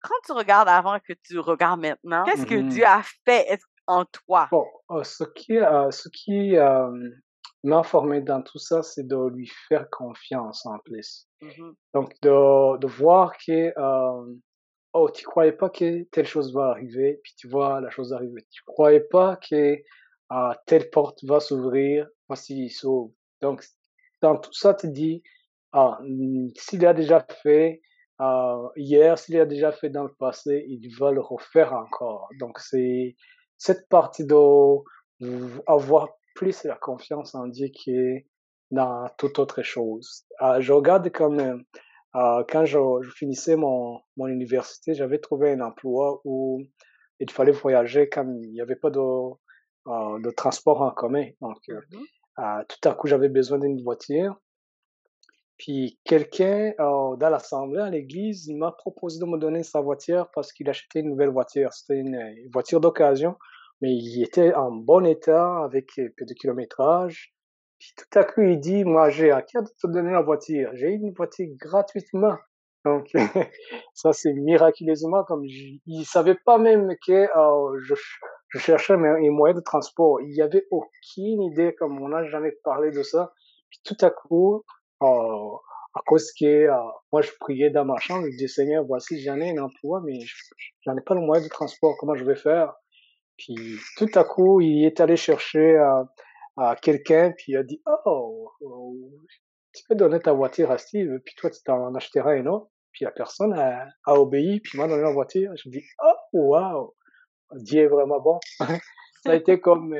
[0.00, 3.58] quand tu regardes avant que tu regardes maintenant, qu'est-ce que mmh Dieu a fait?
[3.88, 4.46] En toi?
[4.52, 7.10] Bon, euh, ce qui, euh, ce qui euh,
[7.64, 11.26] m'a formé dans tout ça, c'est de lui faire confiance en plus.
[11.40, 13.72] Mmh Donc, de, de voir que,
[14.92, 18.46] oh, tu croyais pas que telle chose va arriver, puis tu vois la chose arriver.
[18.50, 19.76] Tu croyais pas que
[20.66, 23.12] telle porte va s'ouvrir, voici il s'ouvre.
[23.40, 23.64] Donc,
[24.20, 25.22] dans tout ça, tu dis,
[25.72, 25.98] ah,
[26.56, 27.80] s'il a déjà fait,
[28.76, 32.28] hier, s'il a déjà fait dans le passé, il va le refaire encore.
[32.38, 33.16] Donc c'est
[33.58, 38.26] cette partie d'avoir plus la confiance en Dieu qui est
[38.70, 40.24] dans toute autre chose.
[40.42, 45.60] Euh, je regarde comme euh, quand je, je, finissais mon, mon université, j'avais trouvé un
[45.60, 46.62] emploi où
[47.20, 51.26] il fallait voyager quand il n'y avait pas de, euh, de transport en commun.
[51.40, 51.98] Donc, mmh
[52.68, 54.36] tout à coup, j'avais besoin d'une voiture.
[55.58, 60.68] Puis quelqu'un dans l'assemblée, à l'église, m'a proposé de me donner sa voiture parce qu'il
[60.70, 61.72] achetait une nouvelle voiture.
[61.72, 63.36] C'était une, voiture d'occasion,
[63.80, 67.34] mais il était en bon état avec peu de kilométrage.
[67.80, 70.70] Puis tout à coup, il dit, moi, j'ai à cœur de te donner la voiture.
[70.74, 72.36] J'ai une voiture gratuitement.
[72.84, 73.10] Donc,
[73.94, 77.26] ça, c'est miraculeusement comme il savait pas même que
[77.82, 77.94] je,
[78.48, 80.20] je cherchais un moyen de transport.
[80.20, 83.32] Il y avait aucune idée, comme on n'a jamais parlé de ça.
[83.70, 84.64] Puis tout à coup,
[85.02, 85.56] euh,
[85.94, 86.74] à cause que euh,
[87.12, 90.18] moi je priais dans ma chambre, je disais Seigneur, voici j'en ai un emploi, mais
[90.82, 92.74] j'en ai pas le moyen de transport, comment je vais faire?
[93.36, 98.50] Puis tout à coup, il est allé chercher euh, quelqu'un, puis il a dit oh,
[98.60, 98.96] oh,
[99.72, 102.68] tu peux donner ta voiture à Steve, puis toi tu t'en achèteras une autre.
[102.92, 105.52] Puis la personne a, a obéi, puis m'a donné la voiture.
[105.56, 106.94] Je me dis oh wow,
[107.52, 108.40] Dieu est vraiment bon.
[109.24, 109.94] Ça a été comme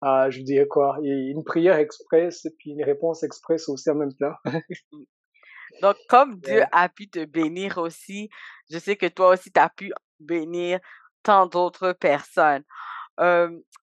[0.00, 4.14] ah, je dirais quoi, une prière express et puis une réponse express aussi en même
[4.14, 4.34] temps.
[5.82, 8.28] Donc, comme Dieu a pu te bénir aussi,
[8.70, 10.78] je sais que toi aussi, tu as pu bénir
[11.22, 12.64] tant d'autres personnes.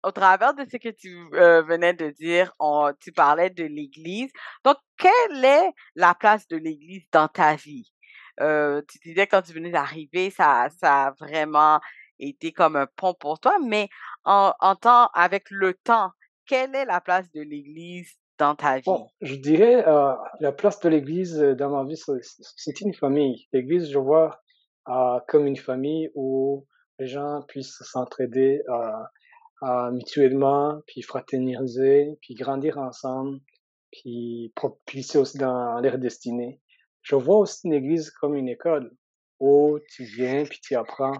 [0.03, 4.31] Au travers de ce que tu, heu, venais de dire, on tu parlais de l'Église.
[4.63, 7.91] Donc, quelle est la place de l'Église dans ta vie?
[8.39, 11.79] Heu, tu disais quand tu venais d'arriver, ça ça a vraiment
[12.19, 13.89] été comme un pont pour toi, mais
[14.27, 16.11] en en temps avec le temps,
[16.45, 18.85] quelle est la place de l'Église dans ta vie?
[18.85, 21.99] Bon, je dirais, heu, la place de l'église, heu, dans ma vie,
[22.55, 23.47] c'est une famille.
[23.53, 24.39] L'église, je vois,
[24.89, 26.65] heu, comme une famille où
[26.99, 28.61] les gens puissent s'entraider,
[29.91, 33.39] mutuellement, puis fraterniser, puis grandir ensemble,
[33.91, 36.61] puis propulser aussi dans leur destinée.
[37.01, 38.91] Je vois aussi une église comme une école
[39.39, 41.13] où tu viens, puis tu apprends.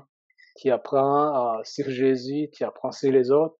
[0.57, 3.55] Tu apprends, heu, sur Jésus, tu apprends sur les autres,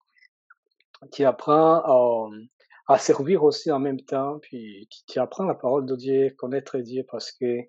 [1.12, 1.84] tu apprends,
[2.32, 2.48] hem,
[2.88, 6.78] à servir aussi en même temps, puis tu tu apprends la parole de Dieu, connaître
[6.80, 7.60] Dieu parce que,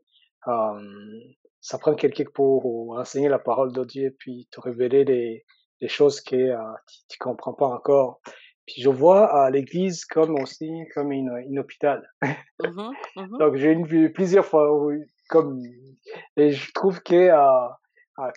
[0.46, 1.20] hem,
[1.60, 5.44] ça prend quelqu'un pour enseigner la parole de Dieu, puis te révéler des
[5.80, 6.56] des choses que, heu,
[6.88, 8.20] tu tu comprends pas encore.
[8.66, 12.08] Puis je vois, l'église comme aussi comme une une hôpital.
[12.60, 12.92] Mmh mh.
[13.16, 14.96] Mmh Donc j'ai vue plusieurs fois, oui,
[15.28, 15.62] comme
[16.36, 17.68] et je trouve que, heu,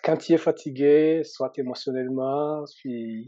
[0.02, 3.26] quand tu es fatigué, soit émotionnellement, puis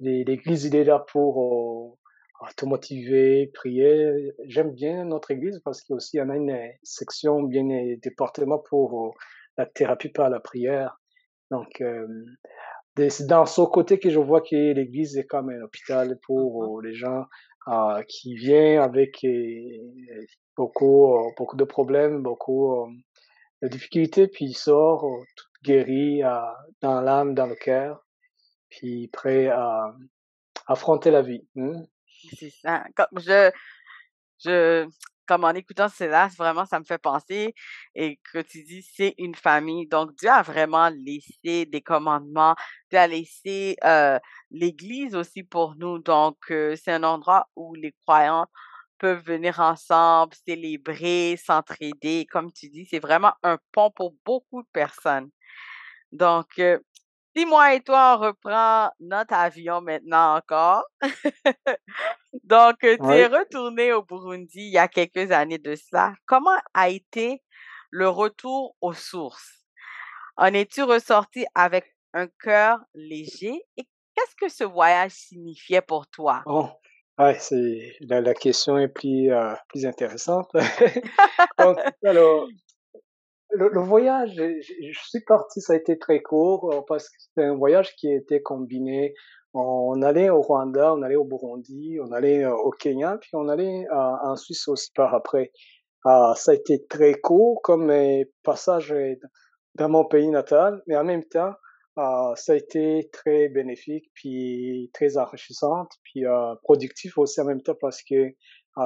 [0.00, 1.96] l'é l'église, il est là pour,
[2.42, 4.32] heu, te motiver, prier.
[4.46, 9.14] J'aime bien notre église parce qu'aussi on a une euh, section bien, heu, département pour,
[9.56, 11.00] la thérapie par la prière.
[11.52, 11.80] Donc,
[12.96, 16.82] c'est dans ce côté que je vois que l'église est comme un hôpital pour, heu,
[16.82, 17.24] les gens,
[17.68, 19.24] heu, qui vient avec,
[20.56, 22.88] beaucoup, beaucoup de problèmes, beaucoup,
[23.62, 26.28] de difficultés, puis il sort, heu, tout guéri, heu,
[26.82, 28.04] dans l'âme, dans le cœur,
[28.70, 29.94] puis prêt à
[30.68, 31.46] affronter la vie.
[31.56, 31.82] Mmh.
[32.38, 32.84] C'est ça.
[32.96, 33.50] Comme je
[34.44, 34.86] Je
[35.26, 37.54] comme en écoutant cela, vraiment, ça me fait penser
[37.94, 39.86] et que tu dis: «C'est une famille».
[39.88, 42.54] Donc Dieu a vraiment laissé des commandements.
[42.90, 44.18] Dieu a laissé, heu,
[44.50, 45.98] l'Église aussi pour nous.
[45.98, 48.46] Donc heu, c'est un endroit où les croyants
[48.98, 52.26] peuvent venir ensemble, célébrer, s'entraider.
[52.30, 55.30] Comme tu dis, c'est vraiment un pont pour beaucoup de personnes.
[56.14, 56.82] Donc heu,
[57.36, 60.84] si moi et toi, on reprend notre avion maintenant encore
[62.44, 66.14] donc, heu, tu es retourné au Burundi il y a quelques années de cela.
[66.26, 67.42] Comment a été
[67.90, 69.66] le retour aux sources?
[70.36, 73.62] En es-tu ressorti avec un cœur léger?
[73.76, 73.84] Et
[74.16, 76.46] qu'est-ce que ce voyage signifiait pour toi?
[76.46, 76.70] Bon,
[77.18, 80.50] ouais, c'est la la question est plus, heu, plus intéressante.
[81.58, 82.48] Donc alors
[83.56, 87.54] Le voyage, je suis parti, ça a été très court, heu, parce que c'était un
[87.54, 89.14] voyage qui était combiné.
[89.52, 93.48] On allait au Rwanda, on allait au Burundi, on allait, heu, au Kenya, puis on
[93.48, 95.52] allait, en Suisse aussi par après.
[96.04, 97.92] Ah, ça a été très court comme,
[98.42, 98.94] passage,
[99.76, 101.52] dans mon pays natal, mais en même temps,
[101.96, 107.62] ah, ça a été très bénéfique, puis très enrichissante, puis, heu, productif aussi en même
[107.62, 108.32] temps parce que,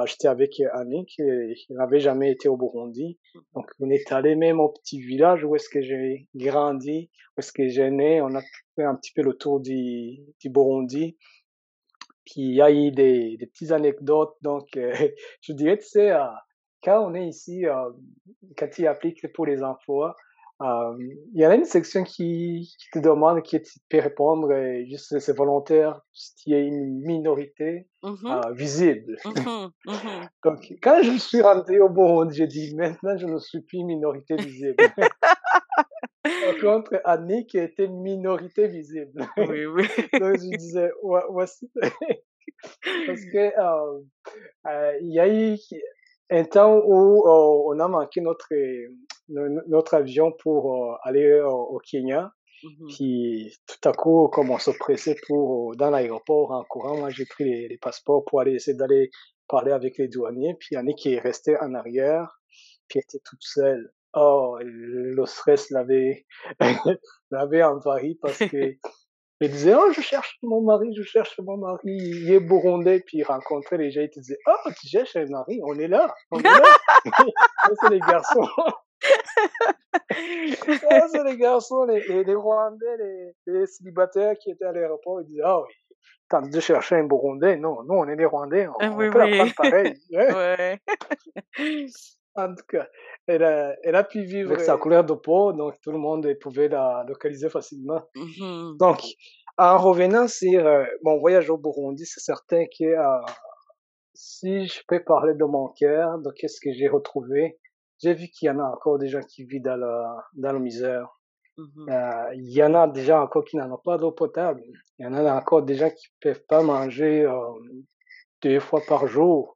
[0.05, 3.17] j'étais avec Annick et qui n'avait jamais été au Burundi.
[3.55, 7.51] Donc on est allé même au petit village où est-ce que j'ai grandi, où est-ce
[7.51, 8.21] que j'ai né.
[8.21, 8.41] On a
[8.75, 11.17] fait un petit peu le tour du du Burundi.
[12.25, 14.91] Puis il y a eu des des petites anecdotes donc heu,
[15.41, 16.19] je dirais, tu sais, heu,
[16.83, 17.95] quand on est ici, heu,
[18.57, 19.75] quand tu appliques pour les hem,
[20.61, 25.19] il y en a une section qui qui te demande tu peux répondre, heu, juste
[25.19, 29.15] c'est volontaire s'il y a une minorité, Mmh heu, visible.
[30.43, 34.37] Donc quand je suis rentré au Burundi, j'ai dit: «Maintenant je ne suis plus minorité
[34.37, 34.93] visible».
[36.41, 39.25] Par contre, Annick était minorité visible.
[39.37, 39.87] Oui, oui.
[40.19, 41.69] Donc je disais: «Ouais, voici»
[43.05, 44.05] parce que, heu,
[45.01, 45.57] il y a eu
[46.29, 48.47] un temps où, heu, on a manqué notre,
[49.29, 52.31] no no notre avion pour, heu, aller au au Kenya.
[52.63, 57.09] Mmh Puis tout à coup, comme on se pressait pour dans l'aéroport en courant, moi
[57.09, 59.11] j'ai pris les les passeports pour aller essayer d'aller
[59.47, 62.39] parler avec les douaniers, puis Annick est restée en arrière,
[62.87, 63.91] puis elle était toute seule.
[64.13, 66.25] Oh, le stress l'avait
[67.31, 68.75] l'avait envahi parce que
[69.41, 72.99] il disait: «Oh, je cherche mon mari, je cherche mon mari, il est burundais».
[73.05, 75.59] Puis il rencontrait les gens, il te disait: «Oh, tu cherches un mari?
[75.65, 76.63] On est là, on est là».
[77.65, 78.47] Ça, c'est les garçons.
[80.81, 85.21] Ça, c'est les garçons, les, les, les Rwandais, les, les célibataires qui étaient à l'aéroport.
[85.21, 85.73] Ils disaient: «Ah oui,
[86.29, 87.57] tente de chercher un Burundais?
[87.57, 89.37] Non, nous, on est des Rwandais, on, on Oui, peut la oui.
[89.37, 89.93] prendre pareil.
[90.11, 90.79] Ouais.
[92.35, 92.87] En tout cas,
[93.27, 96.27] elle a, elle a pu vivre avec sa couleur de peau, donc tout le monde
[96.39, 98.01] pouvait la localiser facilement.
[98.15, 99.01] Mmh Donc,
[99.57, 103.19] en revenant sur euh, mon voyage au Burundi, c'est certain que euh,
[104.13, 107.59] si je peux parler de mon cœur, de qu'est-ce que j'ai retrouvé,
[108.01, 110.59] j'ai vu qu'il y en a encore des gens qui vivent dans la, dans la
[110.59, 111.09] misère.
[111.57, 111.89] Mhm.
[111.89, 114.61] Euh, il y en a déjà encore qui n'en ont pas d'eau potable.
[114.97, 117.29] Il y en a encore des gens qui peuvent pas manger
[118.41, 119.55] deux fois par jour.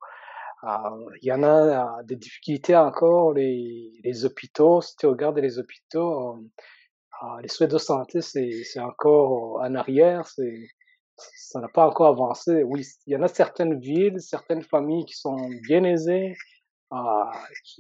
[0.63, 5.39] Euh, il y en a euh, des difficultés encore, les, les hôpitaux, si tu regardes
[5.39, 6.41] les hôpitaux, euh,
[7.23, 10.67] euh, les soins de santé, c'est, encore en arrière, c'est,
[11.17, 12.63] ça n'a pas encore avancé.
[12.63, 16.36] Oui, il y en a certaines villes, certaines familles qui sont bien aisées,
[16.93, 16.97] euh,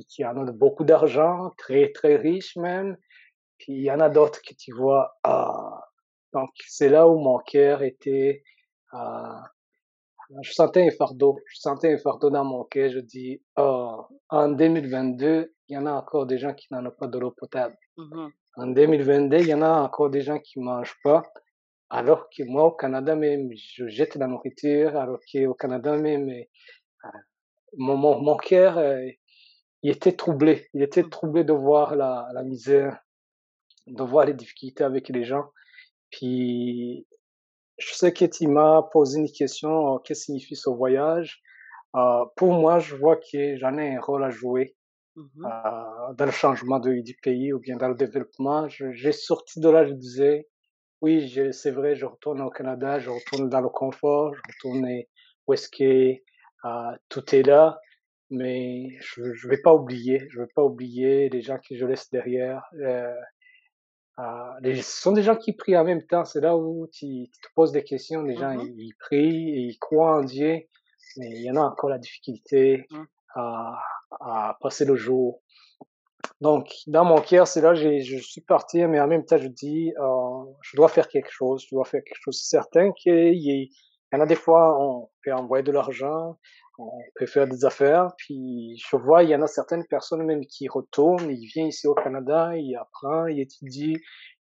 [0.07, 2.97] qui, en ont beaucoup d'argent, très, très riches même,
[3.57, 5.87] puis il y en a d'autres que tu vois, ah,
[6.33, 8.43] donc c'est là où mon cœur était,
[8.91, 9.43] ah,
[10.41, 14.49] je sentais un fardeau, je sentais un fardeau dans mon cœur, je dis, oh, en
[14.49, 17.77] 2022, il y en a encore des gens qui n'en ont pas de l'eau potable.
[17.97, 18.31] Mhm.
[18.55, 21.23] En 2022, il y en a encore des gens qui mangent pas,
[21.89, 27.09] alors que moi, au Canada même, je jette la nourriture, alors qu'au Canada même, euh,
[27.77, 29.01] mon, mon, mon cœur, euh,
[29.81, 31.09] il était troublé, il était Mhm.
[31.09, 32.99] troublé de voir la, la misère,
[33.87, 35.45] de voir les difficultés avec les gens.
[36.11, 37.07] Puis,
[37.77, 41.41] je sais que tu m'as posé une question, euh, qu'est-ce que signifie ce voyage?
[41.95, 44.75] Euh, pour moi, je vois que j'en ai un rôle à jouer
[45.15, 45.45] Mhm.
[45.45, 48.67] euh, dans le changement de, du pays ou bien dans le développement.
[48.69, 50.47] J'ai sorti de là, je disais,
[51.01, 54.87] oui, c'est vrai, je retourne au Canada, je retourne dans le confort, je retourne
[55.47, 56.19] où est-ce que
[57.09, 57.79] tout est là,
[58.29, 62.09] mais je ne vais pas oublier, je vais pas oublier les gens que je laisse
[62.09, 62.63] derrière.
[64.17, 66.23] Ah, les, ce sont des gens qui prient en même temps.
[66.25, 68.21] C'est là où tu, tu te poses des questions.
[68.21, 68.61] Les gens, Mhm.
[68.77, 70.61] ils, ils prient, ils croient en Dieu,
[71.17, 73.07] mais il y en a encore la difficulté Mhm.
[73.35, 73.79] à,
[74.21, 75.41] à passer le jour.
[76.41, 79.47] Donc, dans mon cœur, c'est là, j'ai, je suis parti, mais en même temps, je
[79.47, 82.39] dis, euh, je dois faire quelque chose, je dois faire quelque chose.
[82.39, 83.71] C'est certain qu'il y,
[84.13, 86.37] y en a des fois, on peut envoyer de l'argent,
[86.77, 90.45] on peut faire des affaires, puis je vois, il y en a certaines personnes même
[90.45, 93.99] qui retournent, ils viennent ici au Canada, ils apprennent, ils étudient,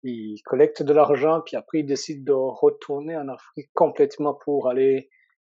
[0.02, 5.08] ils collectent de l'argent, puis après ils décident de retourner en Afrique complètement pour aller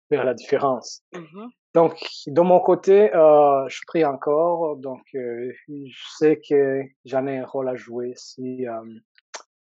[0.09, 1.03] faire la différence.
[1.13, 1.49] Mhm.
[1.73, 7.37] Donc, de mon côté, euh, je prie encore, donc euh, je sais que j'en ai
[7.37, 8.73] un rôle à jouer si euh,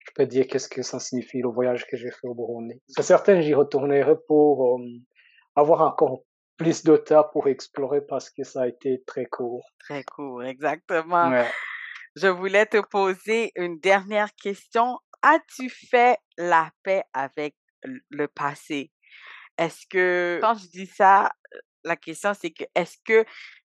[0.01, 2.75] je peux dire qu'est-ce que ça signifie le voyage que j'ai fait au Burundi.
[2.88, 4.85] C'est certain, j'y retournerai pour euh,
[5.55, 6.25] avoir encore
[6.62, 9.64] plus de temps pour explorer parce que ça a été très court.
[9.81, 11.31] Très cool, exactement.
[11.31, 11.51] Ouais.
[12.16, 14.98] Je voulais te poser une dernière question.
[15.22, 18.92] As-tu fait la paix avec le passé?
[19.59, 21.33] Est-ce que, quand je dis ça,
[21.85, 23.25] la question c'est que est-ce que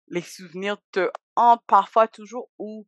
[0.08, 2.86] les souvenirs te hantent parfois toujours ou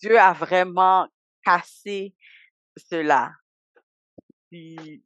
[0.00, 1.08] Dieu a vraiment
[1.44, 2.14] cassé
[2.76, 3.32] cela?
[4.50, 5.04] Si-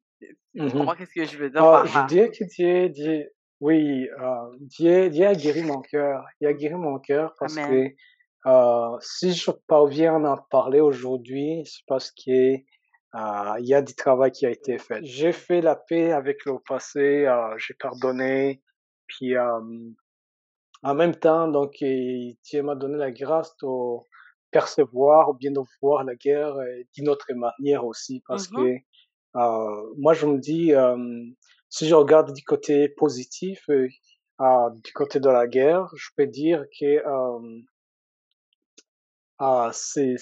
[0.57, 0.71] Mhm.
[0.71, 4.57] Comment qu'est-ce que je veux dire Ah, par je dirais que Dieu, Dieu, oui, euh,
[4.61, 6.25] Dieu, Dieu a guéri mon cœur.
[6.41, 7.71] Il a guéri mon cœur parce Amen.
[7.71, 7.95] que
[8.47, 12.55] euh, si je parviens à en parler aujourd'hui, c'est parce que
[13.15, 15.01] euh, il y a du travail qui a été fait.
[15.05, 18.63] J'ai fait la paix avec le passé, euh, j'ai pardonné,
[19.09, 19.61] puis euh,
[20.83, 23.69] en même temps, donc, Dieu m'a donné la grâce de
[24.53, 26.55] percevoir ou bien de voir la guerre
[26.95, 28.57] d'une autre manière aussi, parce Mhm.
[28.57, 28.77] que
[29.35, 30.97] moi, je me dis, euh,
[31.69, 33.89] si je regarde du côté positif, euh,
[34.41, 37.63] euh, du côté de la guerre, je peux dire que euh,
[39.39, 40.17] ah, c'est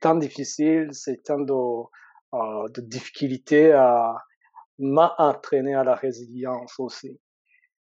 [0.00, 4.16] tant difficile, c'est tant de, euh, de difficultés à
[4.78, 7.18] m'a entraîné à la résilience aussi,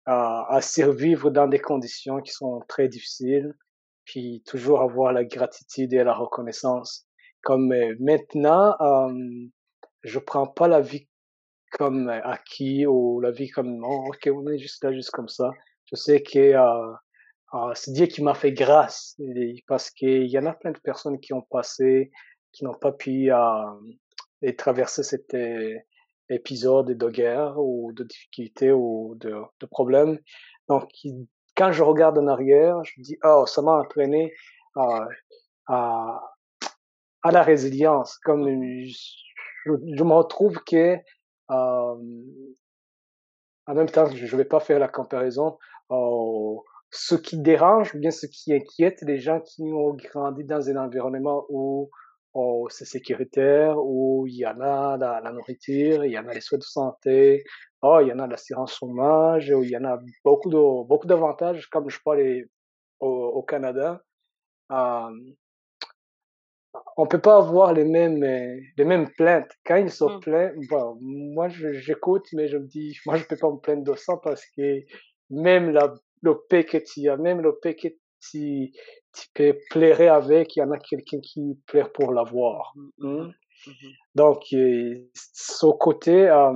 [0.05, 3.53] à, survivre dans des conditions qui sont très difficiles,
[4.05, 7.05] puis toujours avoir la gratitude et la reconnaissance.
[7.43, 9.13] Comme euh, maintenant, euh,
[10.03, 11.07] je prends pas la vie
[11.71, 15.29] comme euh, acquis ou la vie comme non, ok, on est juste là, juste comme
[15.29, 15.51] ça.
[15.85, 16.93] Je sais que euh,
[17.53, 19.15] euh, c'est Dieu qui m'a fait grâce
[19.67, 22.11] parce qu'il y en a plein de personnes qui ont passé,
[22.51, 25.77] qui n'ont pas pu euh, traverser cet euh,
[26.29, 30.17] épisode de guerre ou de difficulté ou de, de problème.
[30.69, 30.89] Donc,
[31.55, 34.33] quand je regarde en arrière, je me dis, oh, ça m'a entraîné
[34.75, 35.07] à,
[35.67, 36.21] à,
[37.23, 38.17] à la résilience.
[38.19, 38.47] Comme.
[39.65, 40.95] Je, me retrouve que
[41.51, 41.95] euh,
[43.67, 45.57] en même temps, je ne vais pas faire la comparaison.
[45.91, 46.55] Euh,
[46.89, 51.45] ce qui dérange, bien ce qui inquiète les gens qui ont grandi dans un environnement
[51.49, 51.89] où
[52.33, 56.33] oh, c'est sécuritaire, où il y en a la, la nourriture, il y en a
[56.33, 57.43] les soins de santé,
[57.81, 61.07] oh, il y en a l'assurance chômage, où il y en a beaucoup de beaucoup
[61.07, 62.45] d'avantages, comme je parle
[62.99, 64.01] au, au Canada.
[64.71, 65.09] Euh,
[66.97, 69.51] on peut pas avoir les mêmes euh, les mêmes plaintes.
[69.65, 70.19] Quand ils se Mhm.
[70.21, 73.95] plaignent, bon, moi j'écoute, mais je me dis, moi je peux pas me plaindre de
[73.95, 74.79] ça parce que
[75.29, 77.87] même la, le paix que tu as, même le paix que
[78.29, 78.71] tu,
[79.13, 82.73] tu peux pleurer avec, il y en a quelqu'un qui pleure pour l'avoir.
[82.75, 83.07] Mmh.
[83.07, 83.33] mmh.
[83.67, 83.71] Mmh
[84.15, 86.53] Donc, euh, ce côté, euh,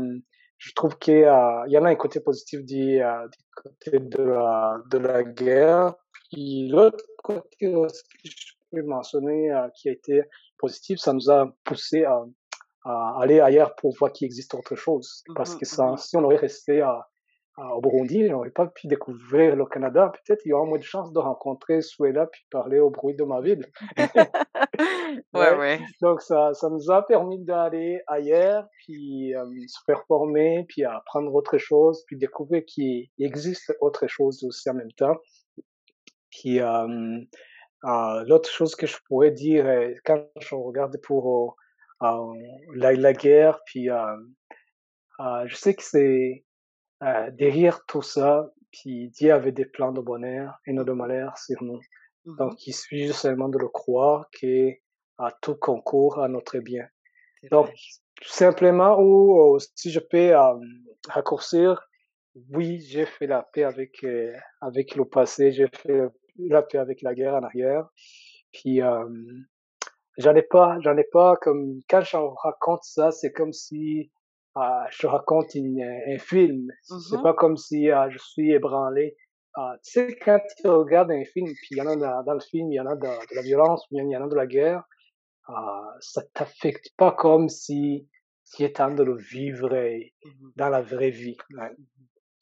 [0.57, 4.23] je trouve qu'il euh, y en a un côté positif du, euh, du côté de
[4.23, 5.93] la, de la guerre.
[6.31, 10.23] Puis l'autre côté aussi je peux mentionner euh, qui a été
[10.57, 12.23] positif, ça nous a poussé à,
[12.85, 15.23] à aller ailleurs pour voir qu'il existe autre chose.
[15.35, 17.07] Parce Mmh que mh, ça, si on aurait resté à,
[17.57, 20.11] à- au Burundi, on n'aurait pas pu découvrir le Canada.
[20.25, 23.23] Peut-être il y aura moins de chances de rencontrer Suela puis parler au bruit de
[23.23, 23.65] ma ville.
[25.33, 25.57] Ouais, Ouais.
[25.57, 25.79] ouais.
[26.01, 31.33] Donc ça, ça nous a permis d'aller ailleurs, puis euh, se faire former, puis apprendre
[31.33, 35.15] autre chose, puis découvrir qu'il existe autre chose aussi en même temps.
[36.31, 37.19] Puis euh,
[38.25, 41.55] l'autre chose que je pourrais dire, euh, quand je regarde pour
[42.01, 42.33] euh, euh,
[42.73, 44.15] la, la guerre, puis euh,
[45.19, 46.45] euh, je sais que c'est
[47.03, 51.37] euh, derrière tout ça, puis Dieu avait des plans de bonheur et non de malheur
[51.37, 51.79] sur nous.
[52.25, 54.71] Mmh Donc il suffit seulement de le croire que
[55.17, 56.87] à tout concourt à notre bien.
[57.51, 57.75] Donc, vrai.
[58.21, 60.55] tout simplement, ou euh, si je peux euh,
[61.07, 61.87] raccourcir,
[62.49, 66.09] oui, j'ai fait la paix avec, euh, avec le passé, j'ai fait la
[66.69, 67.87] paix avec la guerre en arrière.
[68.51, 69.05] Puis, euh,
[70.17, 74.11] j'en ai pas, j'en ai pas comme, quand je raconte ça, c'est comme si
[74.57, 74.61] euh,
[74.91, 76.67] je raconte une, un film.
[76.83, 79.17] C'est Mmh pas comme si euh, je suis ébranlé.
[79.57, 82.33] Euh, tu sais, quand tu regardes un film, puis il y en a dans, dans
[82.33, 84.27] le film, il y en a de, de la violence, ou il y en a
[84.29, 84.83] de la guerre,
[85.99, 88.07] ça t'affecte pas comme si
[88.53, 91.37] tu étais en train de le vivre euh, Mmh dans la vraie vie.
[91.51, 91.71] Ouais.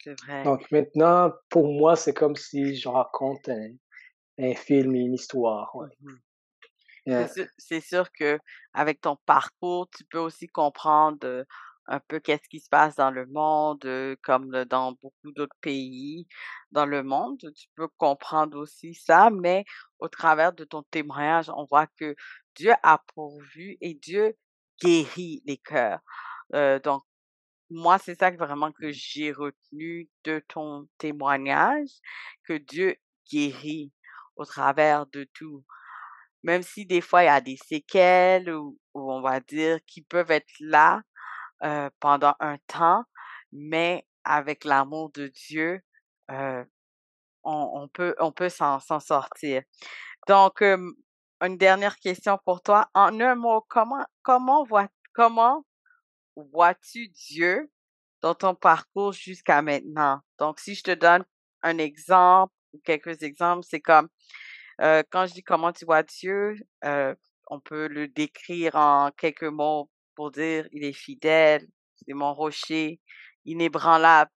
[0.03, 0.43] C'est vrai.
[0.43, 3.69] Donc maintenant, pour moi, c'est comme si je raconte un,
[4.37, 5.75] un film, une histoire.
[5.75, 5.89] Ouais.
[6.01, 6.17] Mmh
[7.05, 7.27] Yeah.
[7.57, 11.45] C'est sûr sûr qu'avec ton parcours, tu peux aussi comprendre, heu,
[11.87, 16.27] un peu qu'est-ce qui se passe dans le monde, heu, comme, dans beaucoup d'autres pays
[16.71, 17.39] dans le monde.
[17.55, 19.65] Tu peux comprendre aussi ça, mais
[19.99, 22.15] au travers de ton témoignage, on voit que
[22.55, 24.35] Dieu a pourvu et Dieu
[24.81, 25.99] guérit les cœurs.
[26.83, 27.03] Donc
[27.69, 31.89] moi, c'est ça que vraiment que j'ai retenu de ton témoignage,
[32.43, 32.95] que Dieu
[33.31, 33.91] guérit
[34.37, 35.63] au travers de tout.
[36.43, 40.01] Même si des fois il y a des séquelles ou ou on va dire qui
[40.03, 41.01] peuvent être là,
[41.65, 43.03] heu, pendant un temps,
[43.53, 45.81] mais avec l'amour de Dieu,
[46.31, 46.65] heu,
[47.43, 49.63] on on peut on peut s'en sortir.
[50.27, 52.89] Donc, une dernière question pour toi.
[52.95, 55.65] En un mot, comment comment vois comment
[56.37, 57.71] vois-tu Dieu
[58.21, 60.21] dans ton parcours jusqu'à maintenant?
[60.39, 61.25] Donc si je te donne
[61.63, 64.09] un exemple ou quelques exemples, c'est comme
[64.81, 66.55] Heu, quand je dis: «Comment tu vois Dieu?»
[66.85, 67.15] heu,
[67.47, 72.99] on peut le décrire en quelques mots pour dire: «Il est fidèle, c'est mon rocher,
[73.45, 74.31] inébranlable,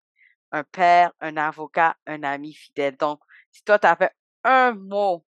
[0.51, 2.97] un père, un avocat, un ami fidèle».
[2.97, 3.19] Donc,
[3.51, 4.11] si toi, tu avais
[4.43, 5.25] un mot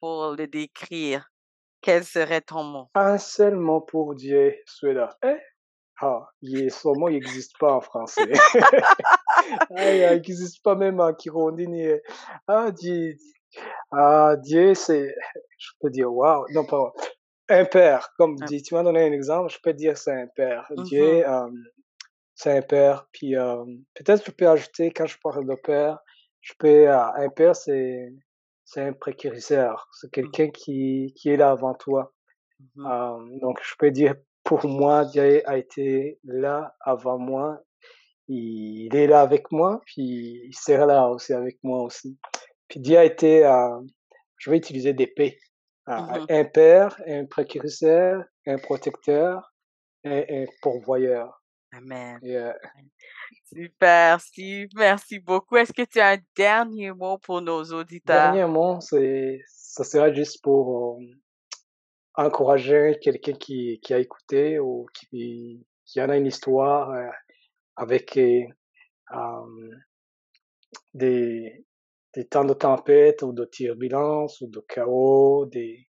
[0.00, 1.30] pour le décrire,
[1.80, 2.90] quel serait ton mot?
[2.94, 5.18] Un seul mot pour Dieu, celui-là.
[5.22, 5.36] Eh?
[6.00, 8.32] Ah, est, son mot n'existe pas en français.
[9.70, 11.86] ah, il n'existe pas même en Kirundi ni.
[12.48, 13.16] Ah, Dieu,
[13.92, 15.14] ah, Dieu, c'est,
[15.58, 16.92] je peux dire, waouh, non pas,
[17.48, 20.66] un père, comme dit, tu m'as donné un exemple, je peux dire c'est un père.
[20.78, 21.50] Dieu, euh,
[22.34, 25.98] c'est un père, puis euh, peut-être je peux ajouter, quand je parle de père,
[26.40, 28.12] je peux, euh, un père, c'est,
[28.64, 30.10] c'est un précurseur, c'est Mmh.
[30.10, 32.12] quelqu'un qui, qui est là avant toi.
[32.76, 37.60] Mmh Euh, donc, je peux dire, pour moi, Dieu a été là avant moi,
[38.28, 42.18] il est là avec moi, puis il sera là aussi avec moi aussi.
[42.68, 43.80] Puis Dieu a été, euh,
[44.38, 45.38] je vais utiliser des P.
[45.86, 49.52] Ah, Mmh un père, un précurseur, un protecteur
[50.02, 51.42] et un pourvoyeur.
[51.72, 52.18] Amen.
[52.22, 52.52] Et, euh,
[53.52, 55.56] Super, Steve, merci beaucoup.
[55.56, 58.32] Est-ce que tu as un dernier mot pour nos auditeurs?
[58.32, 61.04] dernièrement, c'est, ça sera juste pour euh,
[62.14, 67.08] encourager quelqu'un qui, qui a écouté ou qui, qui en a une histoire euh,
[67.76, 68.44] avec euh,
[69.14, 69.70] euh,
[70.92, 71.64] des,
[72.14, 75.88] des temps de tempête ou de turbulence ou de chaos, des,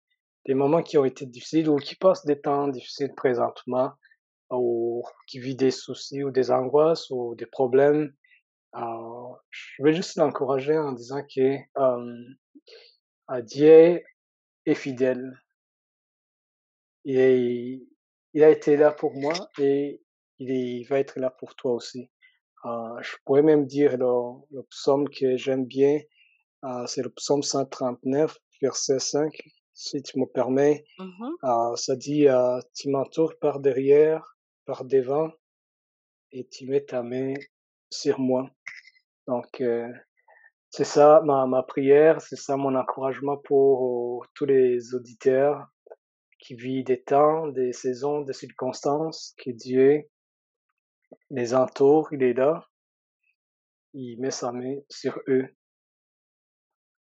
[0.47, 3.93] des moments qui ont été difficiles ou qui passent des temps difficiles présentement
[4.51, 8.13] ou qui vit des soucis ou des angoisses ou des problèmes.
[8.75, 14.03] Je vais juste l'encourager en disant que euh, Dieu
[14.67, 15.33] est fidèle.
[17.05, 17.83] Et
[18.35, 20.01] il a été là pour moi et
[20.39, 22.11] il, est- il va être là pour toi aussi.
[22.65, 24.13] Euh, je pourrais même dire le,
[24.53, 26.01] le psaume que j'aime bien,
[26.65, 29.33] euh, c'est le psaume 139, verset 5,
[29.75, 30.85] si tu me permets.
[30.99, 32.27] Mmh Euh, ça dit,
[32.75, 34.37] tu m'entoures par derrière,
[34.67, 35.31] par devant,
[36.33, 37.35] et tu mets ta main
[37.91, 38.51] sur moi.
[39.29, 39.89] Donc, euh,
[40.71, 45.67] C'est ça ma ma prière, c'est ça mon encouragement pour tous les auditeurs
[46.41, 50.09] qui vivent des temps, des saisons, des circonstances, que Dieu
[51.33, 52.65] les entoure, il est là.
[53.95, 55.49] Il met sa main sur eux.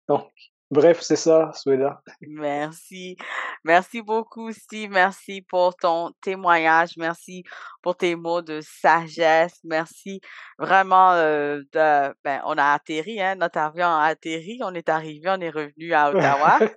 [0.08, 0.30] Donc,
[0.70, 2.02] bref, c'est ça, Souhaita.
[2.20, 3.16] Merci.
[3.64, 4.90] Merci beaucoup, Steve.
[4.90, 6.90] Merci pour ton témoignage.
[6.98, 7.42] Merci
[7.82, 9.58] pour tes mots de sagesse.
[9.64, 10.20] Merci
[10.58, 15.28] vraiment euh, de ben, on a atterri, hein, notre avion a atterri, on est arrivé,
[15.30, 16.58] on est revenu à Ottawa.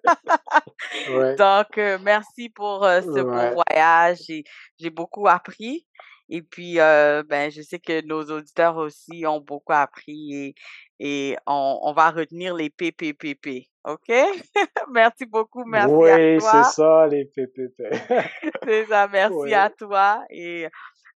[1.09, 1.35] Ouais.
[1.35, 3.53] Donc, euh, merci pour euh, ce beau Ouais.
[3.53, 4.19] voyage.
[4.27, 4.43] J'ai
[4.79, 5.85] j'ai beaucoup appris
[6.29, 10.55] et puis, euh, ben, je sais que nos auditeurs aussi ont beaucoup appris et
[10.99, 14.07] et on on va retenir les PPPP, OK?
[14.91, 16.63] Merci beaucoup, merci à Oui, c'est toi.
[16.63, 17.81] ça les PPP.
[18.65, 19.75] C'est ça, merci à Oui.
[19.77, 20.67] toi et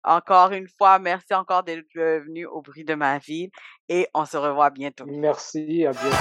[0.03, 3.49] encore une fois, merci encore d'être venu au bruit de ma ville
[3.89, 5.05] et on se revoit bientôt.
[5.07, 6.17] Merci, à bientôt.